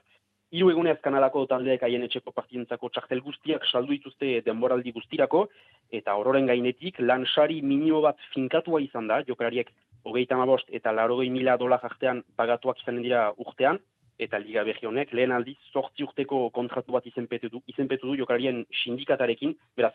hiru 0.52 0.70
egunez 0.72 0.98
kanalako 1.04 1.46
taldeek 1.48 1.84
haien 1.88 2.04
etxeko 2.04 2.34
partidentzako 2.36 2.90
txartel 2.90 3.22
guztiak 3.24 3.68
saldu 3.72 3.94
dituzte 3.96 4.42
denboraldi 4.46 4.92
guztirako, 4.92 5.46
eta 5.92 6.16
ororen 6.20 6.48
gainetik 6.48 7.00
lansari 7.00 7.62
minimo 7.62 8.02
bat 8.02 8.20
finkatua 8.34 8.82
izan 8.82 9.08
da, 9.08 9.22
jokalariek 9.28 9.72
hogeita 10.04 10.36
bost 10.46 10.68
eta 10.70 10.92
larogei 10.92 11.30
mila 11.30 11.58
dolar 11.58 11.80
artean 11.84 12.24
pagatuak 12.36 12.80
izanen 12.82 13.04
dira 13.04 13.32
urtean, 13.38 13.80
eta 14.20 14.40
Liga 14.40 14.64
Berri 14.64 14.88
honek 14.88 15.14
lehen 15.14 15.32
aldiz 15.32 15.58
sortzi 15.72 16.04
urteko 16.04 16.50
kontratu 16.50 16.92
bat 16.92 17.06
izenpetu 17.06 17.50
du, 17.50 17.62
izenpetu 17.68 18.08
du 18.08 18.18
jokalarien 18.20 18.66
sindikatarekin, 18.84 19.56
beraz, 19.78 19.94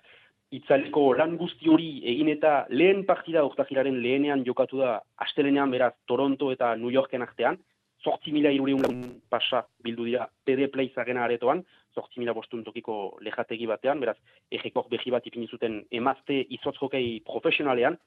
itzaleko 0.55 1.13
lan 1.19 1.37
guzti 1.41 1.69
hori 1.69 1.89
egin 2.13 2.29
eta 2.31 2.67
lehen 2.71 3.05
partida 3.07 3.45
urtakilaren 3.47 3.99
lehenean 4.03 4.45
jokatu 4.47 4.79
da 4.83 5.01
astelenean 5.27 5.71
beraz 5.71 5.95
Toronto 6.07 6.53
eta 6.53 6.75
New 6.77 6.93
Yorken 6.95 7.23
artean, 7.23 7.59
sortzi 8.03 8.33
mila 8.33 8.53
irureun 8.55 9.01
pasa 9.31 9.65
bildu 9.83 10.07
dira 10.07 10.29
PD 10.45 10.69
Play 10.73 10.93
zagena 10.95 11.25
aretoan, 11.25 11.65
sortzi 11.95 12.21
mila 12.21 12.35
bostun 12.37 12.63
tokiko 12.65 13.17
lejategi 13.25 13.67
batean, 13.67 14.01
beraz, 14.01 14.17
egekok 14.53 14.91
behi 14.93 15.11
bat 15.11 15.27
ipini 15.27 15.49
zuten 15.49 15.81
emazte 15.91 16.39
izotz 16.59 16.77
hokei 16.81 17.21
profesionalean, 17.27 17.99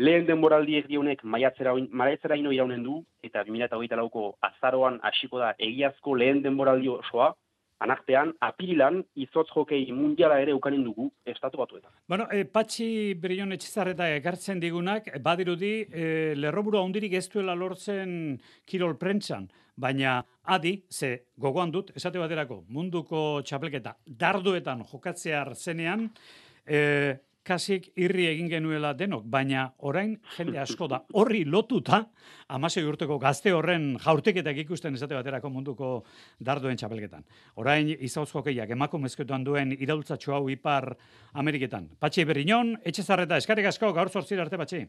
lehen 0.00 0.26
denboraldi 0.28 0.78
erdi 0.80 0.96
honek 0.96 1.22
maiatzera, 1.24 1.74
maiatzera 1.90 2.38
ino 2.40 2.52
iraunen 2.54 2.82
du, 2.86 3.00
eta 3.26 3.44
2008 3.44 4.00
lauko 4.00 4.32
azaroan 4.48 4.98
hasiko 5.04 5.40
da 5.42 5.52
egiazko 5.68 6.16
lehen 6.16 6.42
denboraldi 6.46 6.88
osoa, 6.94 7.34
anartean, 7.80 8.34
apirilan, 8.44 9.00
izotz 9.24 9.48
jokei 9.54 9.80
mundiala 9.96 10.36
ere 10.42 10.52
ukanen 10.52 10.82
dugu, 10.84 11.08
estatu 11.24 11.62
batuetan. 11.62 11.92
Bueno, 12.08 12.26
e, 12.32 12.44
Patxi 12.44 13.14
Brion 13.20 13.56
etxizarreta 13.56 14.08
ekartzen 14.18 14.60
digunak, 14.60 15.08
badirudi, 15.24 15.72
e, 15.88 16.10
lerroburu 16.36 16.80
handirik 16.82 17.16
ez 17.16 17.26
duela 17.32 17.56
lortzen 17.56 18.12
kirol 18.68 18.98
prentsan, 19.00 19.48
baina 19.80 20.18
adi, 20.52 20.74
ze 20.92 21.14
gogoan 21.40 21.72
dut, 21.72 21.94
esate 21.96 22.20
baterako, 22.20 22.62
munduko 22.68 23.40
txapelketa, 23.48 23.96
darduetan 24.04 24.84
jokatzea 24.92 25.46
zenean, 25.56 26.10
e, 26.66 27.16
kasik 27.50 27.90
irri 27.98 28.28
egin 28.30 28.48
genuela 28.50 28.92
denok, 28.94 29.24
baina 29.26 29.66
orain 29.90 30.14
jende 30.36 30.60
asko 30.64 30.88
da 30.90 31.00
horri 31.18 31.42
lotuta, 31.44 32.04
amasei 32.54 32.84
urteko 32.86 33.18
gazte 33.22 33.52
horren 33.56 33.92
jaurteketak 34.04 34.62
ikusten 34.64 34.94
esate 34.98 35.18
baterako 35.18 35.50
munduko 35.50 35.90
darduen 36.38 36.78
txapelketan. 36.78 37.26
Orain 37.62 37.90
izauz 37.98 38.28
jokeiak 38.30 38.70
emakumezketuan 38.76 39.44
duen 39.46 39.74
iraultzatxo 39.76 40.36
hau 40.38 40.44
ipar 40.52 40.92
Ameriketan. 41.42 41.90
Patxi 42.00 42.26
Berriñon, 42.28 42.76
etxe 42.86 43.04
zarreta, 43.06 43.40
eskarek 43.42 43.72
asko, 43.72 43.92
gaur 43.96 44.10
zortzir 44.10 44.40
arte, 44.40 44.58
Patxi. 44.60 44.84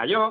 Aio. 0.00 0.30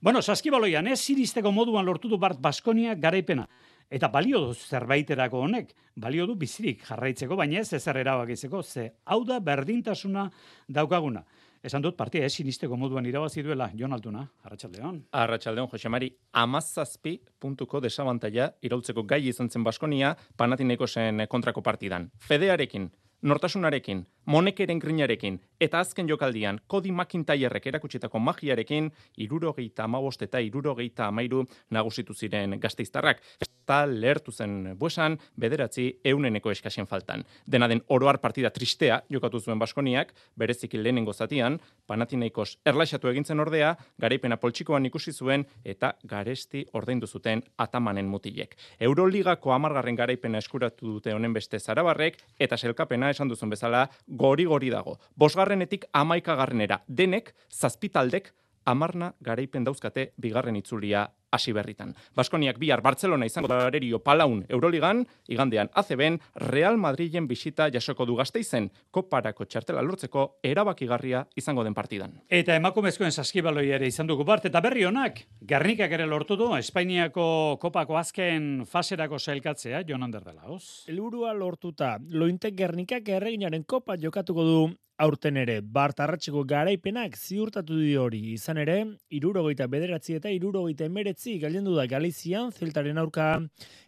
Bueno, 0.00 0.20
saskibaloian, 0.22 0.86
ez 0.86 1.00
ziristeko 1.00 1.50
moduan 1.50 1.86
lortu 1.88 2.10
du 2.12 2.20
Bart 2.22 2.38
Baskonia 2.38 2.94
garaipena. 2.94 3.48
Eta 3.88 4.10
balio 4.12 4.42
du 4.44 4.52
zerbaiterako 4.52 5.40
honek, 5.46 5.70
balio 5.96 6.26
du 6.28 6.34
bizirik 6.36 6.82
jarraitzeko, 6.84 7.36
baina 7.40 7.62
ez 7.62 7.72
ezer 7.72 7.96
erabakitzeko, 7.96 8.62
ze 8.62 8.90
hau 9.06 9.22
da 9.24 9.38
berdintasuna 9.40 10.26
daukaguna. 10.68 11.24
Esan 11.64 11.82
dut 11.82 11.96
partia 11.96 12.26
ez 12.26 12.34
sinisteko 12.34 12.76
moduan 12.76 13.06
irabazi 13.08 13.42
duela, 13.42 13.70
Jon 13.74 13.92
Altuna, 13.92 14.26
Arratxaldeon. 14.44 15.00
Arratxaldeon, 15.10 15.70
Jose 15.72 15.88
Mari, 15.88 16.10
amazazpi 16.32 17.16
puntuko 17.40 17.80
desabantaia 17.80 18.52
irautzeko 18.62 19.02
gai 19.08 19.24
izan 19.26 19.48
zen 19.50 19.64
Baskonia 19.64 20.14
panatineko 20.36 20.86
zen 20.86 21.24
kontrako 21.26 21.62
partidan. 21.62 22.10
Fedearekin, 22.28 22.90
nortasunarekin, 23.22 24.04
monekeren 24.28 24.78
grinarekin, 24.78 25.38
eta 25.60 25.80
azken 25.80 26.08
jokaldian, 26.08 26.60
Kodi 26.66 26.92
McIntyrek 26.92 27.66
erakutsitako 27.70 28.20
magiarekin, 28.20 28.90
irurogeita 29.24 29.86
amabost 29.88 30.22
eta 30.26 30.42
irurogeita 30.44 31.06
amairu 31.08 31.46
nagusitu 31.72 32.14
ziren 32.14 32.58
gazteiztarrak. 32.60 33.22
Eta 33.40 33.78
lehertu 33.88 34.32
zen 34.32 34.74
buesan, 34.80 35.16
bederatzi 35.36 35.86
euneneko 36.04 36.52
eskasien 36.52 36.86
faltan. 36.86 37.24
Dena 37.46 37.68
den 37.68 37.80
oroar 37.88 38.18
partida 38.20 38.50
tristea 38.50 39.00
jokatu 39.12 39.40
zuen 39.40 39.58
Baskoniak, 39.58 40.12
berezik 40.36 40.76
lehenengo 40.76 41.12
zatian, 41.12 41.58
panatinaikos 41.86 42.58
erlaixatu 42.66 43.08
egintzen 43.08 43.40
ordea, 43.40 43.74
garaipena 44.00 44.36
poltsikoan 44.36 44.86
ikusi 44.88 45.12
zuen, 45.12 45.46
eta 45.64 45.94
garesti 46.04 46.66
ordaindu 46.72 47.06
zuten 47.06 47.42
atamanen 47.56 48.08
mutilek. 48.08 48.56
Euroligako 48.80 49.52
amargarren 49.56 49.96
garaipena 49.96 50.38
eskuratu 50.38 50.94
dute 50.94 51.16
honen 51.16 51.32
beste 51.32 51.60
zarabarrek, 51.60 52.20
eta 52.38 52.56
selkapena 52.56 53.10
esan 53.10 53.28
duzun 53.28 53.50
bezala, 53.50 53.86
gori-gori 54.18 54.72
dago. 54.74 54.98
Bosgarrenetik 55.16 55.86
amaikagarrenera. 56.02 56.82
Denek, 56.88 57.32
zazpitaldek, 57.54 58.32
amarna 58.68 59.14
garaipen 59.24 59.64
dauzkate 59.64 60.12
bigarren 60.20 60.56
itzulia 60.60 61.08
hasi 61.32 61.52
berritan. 61.52 61.92
Baskoniak 62.16 62.58
bihar 62.60 62.80
Barcelona 62.84 63.26
izango 63.28 63.48
da 63.50 63.60
arerio 63.66 64.00
palaun 64.04 64.44
Euroligan, 64.48 65.02
igandean 65.28 65.68
ACBen 65.76 66.18
Real 66.48 66.78
Madrilen 66.80 67.28
bisita 67.28 67.68
jasoko 67.72 68.06
du 68.08 68.16
gazteizen, 68.16 68.70
koparako 68.90 69.44
txartela 69.44 69.84
lortzeko 69.84 70.24
erabakigarria 70.42 71.26
izango 71.36 71.64
den 71.64 71.76
partidan. 71.76 72.16
Eta 72.28 72.56
emakumezkoen 72.56 73.12
saskibaloi 73.12 73.68
ere 73.76 73.88
izan 73.88 74.08
dugu 74.08 74.24
bart, 74.24 74.48
eta 74.48 74.62
berri 74.64 74.86
honak, 74.88 75.20
Gernikak 75.48 75.92
ere 75.98 76.08
lortu 76.08 76.36
du, 76.40 76.50
Espainiako 76.56 77.58
kopako 77.60 77.98
azken 78.00 78.64
faserako 78.68 79.18
zailkatzea, 79.18 79.84
Jon 79.88 80.08
Ander 80.08 80.24
dela, 80.24 80.48
hoz? 80.48 80.84
Elburua 80.88 81.34
lortuta, 81.36 81.96
lointek 82.08 82.56
Gernikak 82.56 83.08
erreginaren 83.20 83.68
kopa 83.68 84.00
jokatuko 84.00 84.48
du 84.48 84.60
aurten 84.98 85.36
ere, 85.38 85.60
Bart 85.62 86.00
Arratxeko 86.02 86.42
garaipenak 86.50 87.14
ziurtatu 87.16 87.76
di 87.78 87.92
hori, 87.96 88.20
izan 88.34 88.58
ere, 88.58 88.76
irurogeita 89.14 89.68
bederatzi 89.70 90.16
eta 90.18 90.32
irurogeita 90.34 90.88
emeretzi 90.88 91.36
galdendu 91.38 91.76
da 91.76 91.86
Galizian, 91.86 92.50
zeltaren 92.50 92.98
aurka, 92.98 93.28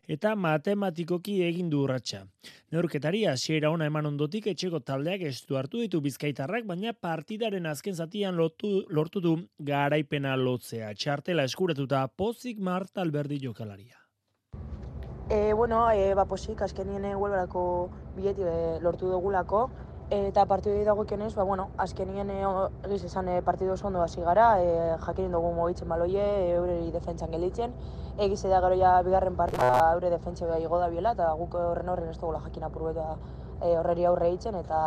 eta 0.06 0.36
matematikoki 0.38 1.40
egin 1.48 1.70
du 1.70 1.82
urratxa. 1.84 2.22
Neurketari 2.70 3.24
hasiera 3.26 3.72
ona 3.74 3.90
eman 3.90 4.06
ondotik 4.12 4.46
etxeko 4.54 4.80
taldeak 4.86 5.26
estu 5.32 5.58
hartu 5.58 5.82
ditu 5.82 6.00
bizkaitarrak, 6.04 6.66
baina 6.70 6.94
partidaren 6.94 7.66
azken 7.66 7.98
zatian 7.98 8.38
lotu, 8.38 8.84
lortu 8.88 9.20
du 9.20 9.36
garaipena 9.58 10.36
lotzea. 10.38 10.94
Txartela 10.94 11.46
eskuratuta 11.50 12.06
pozik 12.16 12.62
Marta 12.62 13.02
Alberdi 13.02 13.42
jokalaria. 13.42 13.98
E, 15.30 15.52
bueno, 15.54 15.84
e, 15.94 16.10
ba, 16.18 16.24
posik, 16.26 16.58
azkenien 16.66 17.04
huelberako 17.14 17.60
bileti 18.16 18.42
e, 18.42 18.54
lortu 18.82 19.06
dugulako, 19.12 19.68
Eta 20.10 20.42
partidu 20.50 20.82
dago 20.82 21.04
kionez, 21.06 21.36
ba, 21.36 21.44
bueno, 21.46 21.68
azkenien 21.78 22.32
egiz 22.34 23.04
esan 23.06 23.28
e, 23.30 23.36
partidu 23.46 23.76
oso 23.76 23.86
ondo 23.86 24.00
hasi 24.02 24.24
gara, 24.26 24.56
e, 24.58 24.96
jakin 25.04 25.30
dugu 25.30 25.52
mogitzen 25.54 25.86
baloie, 25.88 26.24
e, 26.24 26.48
eure 26.56 26.78
defentsan 26.90 27.30
gelditzen. 27.30 27.76
Egiz 28.18 28.40
da 28.42 28.58
gero 28.64 28.74
ja 28.74 28.96
bigarren 29.06 29.36
partida 29.38 29.92
eure 29.92 30.10
defentsa 30.10 30.48
beha 30.50 30.58
igo 30.58 30.80
da 30.82 30.88
biela, 30.90 31.12
eta 31.14 31.30
guk 31.38 31.54
horren 31.54 31.92
horren 31.94 32.10
ez 32.10 32.18
dugula 32.18 32.42
jakin 32.48 32.66
apurbeta 32.66 33.06
e, 33.60 33.76
horreri 33.78 34.08
aurre 34.10 34.32
egiten, 34.32 34.58
eta 34.58 34.82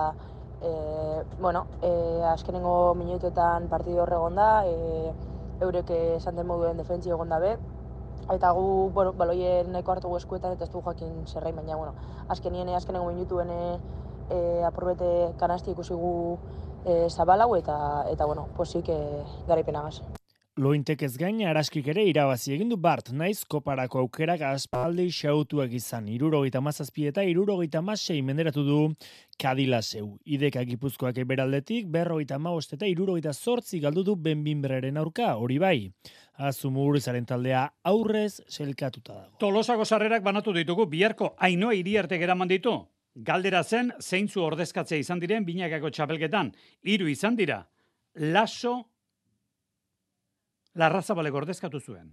e, 0.59 1.23
bueno, 1.39 1.67
e, 1.79 1.93
azkenengo 2.33 2.93
minutuetan 2.99 3.71
partidu 3.71 4.03
horre 4.03 4.19
da, 4.35 4.51
e, 4.67 5.13
eurek 5.61 5.89
esan 6.19 6.35
den 6.35 6.51
moduen 6.51 6.75
defentsi 6.75 7.15
egon 7.15 7.29
da 7.29 7.39
be, 7.39 7.57
eta 8.27 8.51
gu, 8.51 8.89
bueno, 8.91 9.13
baloie 9.13 9.63
nahiko 9.71 9.91
hartu 9.93 10.17
eskuetan 10.17 10.51
eta 10.51 10.65
ez 10.65 10.71
dugu 10.71 10.83
jakin 10.91 11.25
zerrain, 11.27 11.55
baina, 11.55 11.77
bueno, 11.77 11.93
azkenien, 12.27 12.75
azkenengo 12.75 13.07
minutuen 13.07 13.49
e, 13.49 13.79
apurbete 14.67 15.33
kanasti 15.39 15.71
ikusi 15.71 15.93
gu 15.93 16.13
e, 16.85 17.09
zabalau 17.09 17.53
eta, 17.55 17.77
eta 18.11 18.25
bueno, 18.25 18.49
posik 18.57 18.89
e, 18.89 18.99
garaipenagaz. 19.47 20.01
Lointek 20.53 21.01
ez 21.01 21.15
gain, 21.17 21.39
araskik 21.49 21.87
ere 21.89 22.03
irabazi 22.05 22.51
egin 22.53 22.69
du 22.69 22.75
Bart, 22.77 23.07
naiz 23.09 23.39
koparako 23.49 24.03
aukerak 24.03 24.43
aspaldi 24.45 25.07
xautuak 25.09 25.71
izan. 25.73 26.05
Irurogeita 26.13 26.61
mazazpi 26.61 27.07
eta 27.09 27.23
irurogeita 27.25 27.81
mazei 27.81 28.19
menderatu 28.21 28.61
du 28.67 28.77
kadila 29.41 29.81
zeu. 29.81 30.11
Ideka 30.29 30.61
gipuzkoak 30.69 31.17
eberaldetik, 31.25 31.89
berrogeita 31.89 32.37
maost 32.37 32.77
eta 32.77 32.85
irurogeita 32.85 33.33
zortzi 33.33 33.81
galdu 33.81 34.03
du 34.05 34.15
benbinbreren 34.15 35.01
aurka, 35.01 35.33
hori 35.41 35.57
bai. 35.57 35.89
Azumurizaren 36.37 37.25
taldea 37.25 37.65
aurrez 37.89 38.43
selkatuta 38.45 39.15
dago. 39.15 39.37
Tolosako 39.41 39.89
sarrerak 39.89 40.21
banatu 40.21 40.53
ditugu, 40.53 40.85
biharko 40.85 41.33
ainoa 41.49 41.73
iriarte 41.81 42.21
geraman 42.21 42.53
ditu. 42.53 42.77
Galdera 43.15 43.61
zen, 43.63 43.91
zeintzu 44.01 44.41
ordezkatzea 44.41 44.97
izan 44.97 45.19
diren 45.21 45.45
binakako 45.45 45.91
txapelketan. 45.93 46.49
Hiru 46.89 47.07
izan 47.11 47.35
dira, 47.37 47.59
laso, 48.33 48.73
larrazabalek 50.81 51.35
ordezkatu 51.43 51.79
zuen. 51.79 52.09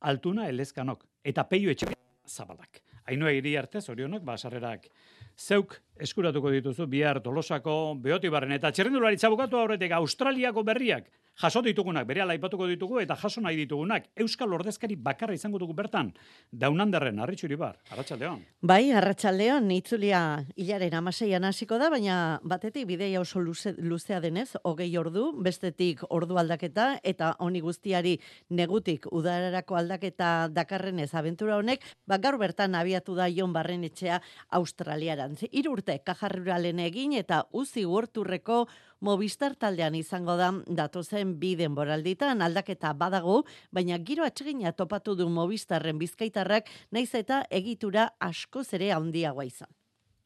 Altuna 0.00 0.48
elezkanok, 0.50 1.04
eta 1.24 1.44
peio 1.46 1.70
etxe 1.70 1.94
zabalak. 2.26 2.82
Hainua 3.06 3.30
iri 3.36 3.54
arte, 3.56 3.80
zorionok, 3.80 4.24
basarrerak. 4.24 4.88
Zeuk 5.36 5.76
eskuratuko 6.00 6.50
dituzu 6.50 6.86
bihar 6.90 7.20
tolosako 7.22 7.94
beotibarren 8.00 8.52
eta 8.56 8.70
txerrendulari 8.72 9.18
bukatu 9.30 9.58
aurretik 9.58 9.92
Australiako 9.92 10.62
berriak 10.62 11.10
jaso 11.40 11.62
ditugunak, 11.62 12.06
bere 12.06 12.22
aipatuko 12.22 12.66
ditugu, 12.70 13.00
eta 13.02 13.16
jaso 13.18 13.40
nahi 13.42 13.56
ditugunak, 13.56 14.06
Euskal 14.16 14.52
Ordezkari 14.54 14.96
bakarra 14.96 15.34
izango 15.34 15.58
dugu 15.58 15.74
bertan, 15.74 16.12
daunanderren, 16.50 17.18
arritxuri 17.18 17.56
bar, 17.58 17.76
arratsaldeon. 17.90 18.42
Bai, 18.62 18.92
arratsaldeon 18.94 19.70
itzulia 19.74 20.20
hilaren 20.56 20.94
amaseian 21.00 21.44
hasiko 21.44 21.78
da, 21.78 21.90
baina 21.90 22.38
batetik 22.44 22.86
bideia 22.86 23.20
oso 23.20 23.42
luze, 23.42 23.74
luzea 23.78 24.20
denez, 24.20 24.52
hogei 24.62 24.90
ordu, 24.98 25.32
bestetik 25.42 26.04
ordu 26.08 26.38
aldaketa, 26.38 27.00
eta 27.02 27.34
honi 27.40 27.60
guztiari 27.64 28.16
negutik 28.50 29.08
udararako 29.10 29.78
aldaketa 29.80 30.48
dakarrenez 30.54 31.10
abentura 31.14 31.58
honek, 31.58 31.82
ba, 32.06 32.18
gaur 32.18 32.38
bertan 32.38 32.74
abiatu 32.78 33.18
da 33.18 33.28
Jon 33.28 33.52
Barrenetxea 33.52 34.20
Australiarantz. 34.54 35.48
Hiru 35.50 35.74
urte 35.74 35.98
kajarruralen 36.06 36.78
egin 36.78 37.18
eta 37.18 37.44
uzi 37.52 37.84
urturreko 37.84 38.64
Movistar 39.04 39.52
taldean 39.60 39.96
izango 39.98 40.36
da 40.38 40.46
datozen 40.78 41.23
bi 41.40 41.54
denboralditan 41.56 42.42
aldaketa 42.44 42.92
badago, 42.92 43.42
baina 43.72 43.98
giro 43.98 44.24
atsegina 44.24 44.72
topatu 44.72 45.14
du 45.16 45.28
Movistarren 45.28 45.98
bizkaitarrak 45.98 46.70
naiz 46.92 47.10
eta 47.14 47.44
egitura 47.50 48.10
askoz 48.20 48.66
ere 48.78 48.92
handiagoa 48.92 49.48
izan. 49.48 49.72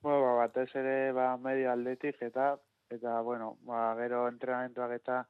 Bueno, 0.03 0.21
ba, 0.27 0.35
batez 0.45 0.69
ere 0.79 1.13
ba, 1.13 1.37
medio 1.37 1.71
aldetik 1.73 2.23
eta 2.23 2.57
eta 2.91 3.21
bueno, 3.23 3.57
ba, 3.69 3.95
gero 4.01 4.27
entrenamentuak 4.29 4.95
eta 4.99 5.23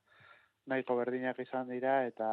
nahiko 0.69 0.97
berdinak 0.99 1.39
izan 1.43 1.69
dira 1.73 2.03
eta 2.07 2.29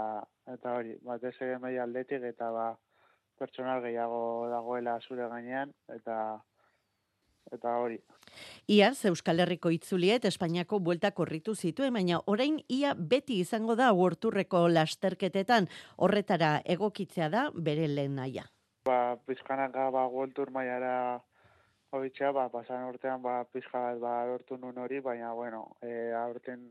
eta 0.54 0.76
hori, 0.80 0.98
batez 1.02 1.36
ere 1.42 1.60
medio 1.60 1.84
aldetik 1.84 2.24
eta 2.32 2.52
ba, 2.52 2.68
pertsonal 3.40 3.82
gehiago 3.84 4.50
dagoela 4.52 5.00
zure 5.08 5.28
gainean 5.32 5.72
eta 5.96 6.18
eta 7.54 7.78
hori. 7.78 8.00
Iaz, 8.68 9.06
Euskal 9.06 9.40
Herriko 9.40 9.70
itzuliet 9.72 10.26
Espainiako 10.26 10.80
buelta 10.80 11.12
korritu 11.12 11.56
zituen, 11.56 11.94
baina 11.94 12.20
orain 12.26 12.58
ia 12.70 12.94
beti 12.98 13.40
izango 13.40 13.76
da 13.76 13.92
uorturreko 13.94 14.68
lasterketetan 14.68 15.70
horretara 15.98 16.62
egokitzea 16.66 17.30
da 17.30 17.50
bere 17.54 17.88
lehen 17.88 18.16
naia. 18.16 18.46
Ba, 18.86 19.18
pizkanaka 19.26 19.90
ba, 19.90 20.08
World 20.08 20.52
maiara 20.52 21.22
hobitzea, 21.92 22.32
ba, 22.32 22.50
pasan 22.50 22.88
urtean 22.90 23.22
ba, 23.22 23.44
pizka 23.52 23.80
bat 23.80 24.02
ba, 24.02 24.16
lortu 24.30 24.58
nun 24.58 24.78
hori, 24.78 25.00
baina, 25.00 25.32
bueno, 25.34 25.78
e, 25.82 26.12
aurten 26.14 26.68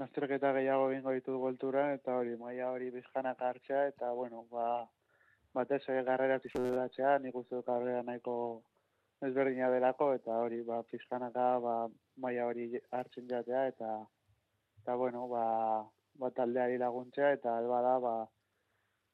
lasterketa 0.00 0.52
gehiago 0.56 0.88
bingo 0.88 1.12
ditu 1.12 1.38
World 1.38 1.62
eta 1.80 2.16
hori, 2.16 2.36
maia 2.36 2.70
hori 2.70 2.90
pizkanaka 2.90 3.48
hartzea, 3.48 3.86
eta, 3.88 4.12
bueno, 4.12 4.46
ba, 4.50 4.88
batez 5.54 5.82
ere 5.88 6.02
garrera 6.04 6.38
pizulatzea, 6.38 7.18
nik 7.18 7.34
uste 7.34 7.56
dut 7.56 7.66
garrera 7.66 8.02
nahiko 8.02 8.34
ezberdina 9.26 9.68
delako 9.72 10.12
eta 10.16 10.40
hori 10.42 10.62
ba 10.64 10.82
fiskanaka 10.90 11.46
ba 11.60 11.74
maila 12.16 12.46
hori 12.48 12.66
hartzen 12.90 13.28
jatea 13.28 13.66
eta 13.72 13.90
eta 14.80 14.96
bueno 14.96 15.26
ba 15.28 15.44
ba 16.20 16.30
taldeari 16.30 16.78
laguntzea 16.78 17.32
eta 17.36 17.56
alba 17.58 17.82
da 17.82 17.98
ba 18.00 18.14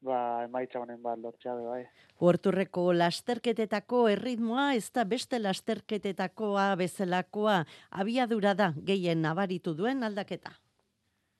ba 0.06 0.18
emaitza 0.44 0.78
honen 0.80 1.02
bat 1.02 1.18
lortzea 1.18 1.54
bai. 1.54 1.82
Huerturreko 2.20 2.92
lasterketetako 2.92 4.06
erritmoa 4.12 4.66
ez 4.74 4.90
da 4.92 5.04
beste 5.04 5.40
lasterketetakoa 5.40 6.68
bezalakoa 6.76 7.64
abiadura 7.90 8.54
da 8.54 8.72
gehien 8.90 9.22
nabaritu 9.22 9.74
duen 9.74 10.02
aldaketa. 10.02 10.52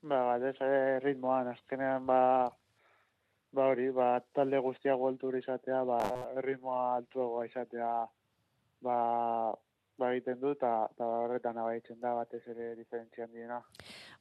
Ba, 0.02 0.22
ba 0.28 0.36
ez 0.48 0.56
erritmoan 0.60 1.52
azkenean 1.54 2.06
ba 2.06 2.20
ba 3.56 3.70
hori, 3.70 3.90
ba 3.90 4.20
talde 4.34 4.58
guztia 4.60 4.94
goltur 5.00 5.36
izatea, 5.38 5.84
ba 5.84 5.98
erritmoa 6.36 6.96
altuagoa 6.96 7.46
izatea 7.46 7.90
ba, 8.86 9.58
ba 9.98 10.12
egiten 10.12 10.38
du 10.40 10.52
eta 10.52 10.88
horretan 10.98 11.56
abaitzen 11.58 11.98
da 12.00 12.12
batez 12.18 12.42
ere 12.52 12.74
diferentzian 12.76 13.30
diena. 13.32 13.60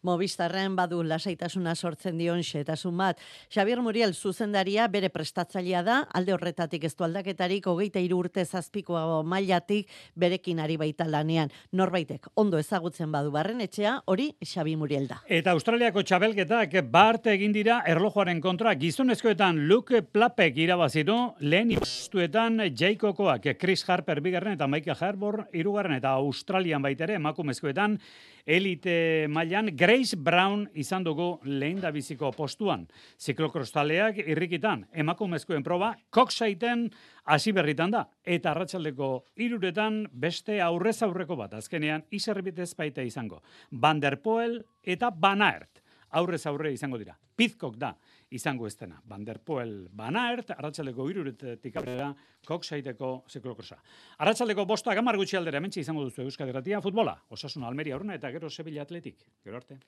Movistarren 0.05 0.75
badu 0.77 1.01
lasaitasuna 1.03 1.73
sortzen 1.75 2.17
dion 2.17 2.43
xetasun 2.45 2.95
bat. 2.97 3.19
Xavier 3.51 3.81
Muriel 3.81 4.13
zuzendaria 4.13 4.87
bere 4.91 5.09
prestatzailea 5.09 5.81
da, 5.83 5.97
alde 6.13 6.33
horretatik 6.35 6.85
ez 6.85 6.93
du 6.95 7.03
aldaketarik, 7.07 7.67
hogeita 7.67 7.99
iru 7.99 8.19
urte 8.23 8.45
zazpikoa 8.45 9.23
mailatik 9.23 9.89
berekin 10.15 10.61
ari 10.63 10.77
baita 10.77 11.07
lanean. 11.09 11.51
Norbaitek, 11.73 12.29
ondo 12.35 12.59
ezagutzen 12.61 13.11
badu 13.11 13.33
barren 13.33 13.61
etxea, 13.65 13.97
hori 14.05 14.29
Xavi 14.43 14.75
Muriel 14.79 15.09
da. 15.09 15.19
Eta 15.27 15.55
Australiako 15.57 16.03
txabelketak 16.03 16.77
bart 16.91 17.27
egin 17.33 17.55
dira 17.55 17.81
erlojuaren 17.87 18.39
kontra 18.41 18.75
gizonezkoetan 18.79 19.65
Luke 19.67 20.03
Plapek 20.03 20.57
irabazitu, 20.63 21.17
lehen 21.41 21.73
ipostuetan 21.75 22.69
Jaikokoak, 22.71 23.51
Chris 23.59 23.83
Harper 23.89 24.21
bigarren 24.21 24.55
eta 24.55 24.67
Mike 24.67 24.95
Harbour 24.95 25.43
irugarren 25.65 25.97
eta 25.97 26.13
Australian 26.21 26.83
baitere 26.85 27.17
emakumezkoetan 27.17 27.97
elite 28.45 29.25
mailan 29.33 29.71
Grace 29.73 30.17
Brown 30.17 30.67
izan 30.77 31.03
dugu 31.03 31.39
lehen 31.49 31.81
da 31.81 31.89
biziko 31.91 32.29
postuan. 32.35 32.85
Ziklokrostaleak 33.17 34.21
irrikitan, 34.21 34.85
emakumezkoen 34.93 35.65
proba, 35.65 35.95
koksaiten 36.13 36.85
hasi 37.25 37.53
berritan 37.57 37.95
da. 37.95 38.05
Eta 38.21 38.53
arratsaldeko 38.53 39.09
iruretan 39.41 40.03
beste 40.13 40.59
aurrez 40.61 40.99
aurreko 41.01 41.37
bat, 41.39 41.57
azkenean 41.57 42.05
iserbitez 42.13 42.73
baita 42.77 43.01
izango. 43.01 43.41
Van 43.71 43.99
der 43.99 44.19
Poel 44.21 44.61
eta 44.83 45.09
Banaert 45.09 45.81
aurrez 46.15 46.45
aurre 46.45 46.71
izango 46.75 47.01
dira. 47.01 47.17
Pizkok 47.35 47.75
da 47.81 47.95
izango 48.29 48.67
ez 48.67 48.75
dena. 48.77 49.01
Van 49.05 49.25
der 49.25 49.39
Poel 49.39 49.87
Banaert, 49.91 50.51
arratsaleko 50.55 51.09
iruretetik 51.09 51.75
aurrera, 51.81 52.09
koksaiteko 52.47 53.11
ziklokrosa. 53.29 53.77
Arratsaleko 54.23 54.65
bosta 54.65 54.95
gamar 54.97 55.17
gutxi 55.17 55.37
aldera, 55.37 55.61
mentxe 55.61 55.81
izango 55.81 56.03
duzu 56.07 56.25
Euskadi 56.25 56.51
Gratia, 56.55 56.81
futbola, 56.81 57.17
osasuna 57.29 57.67
Almeria 57.67 57.95
urna 57.95 58.17
eta 58.17 58.31
gero 58.31 58.49
Sevilla 58.49 58.83
Atletik. 58.83 59.25
Gero 59.43 59.61
arte. 59.61 59.79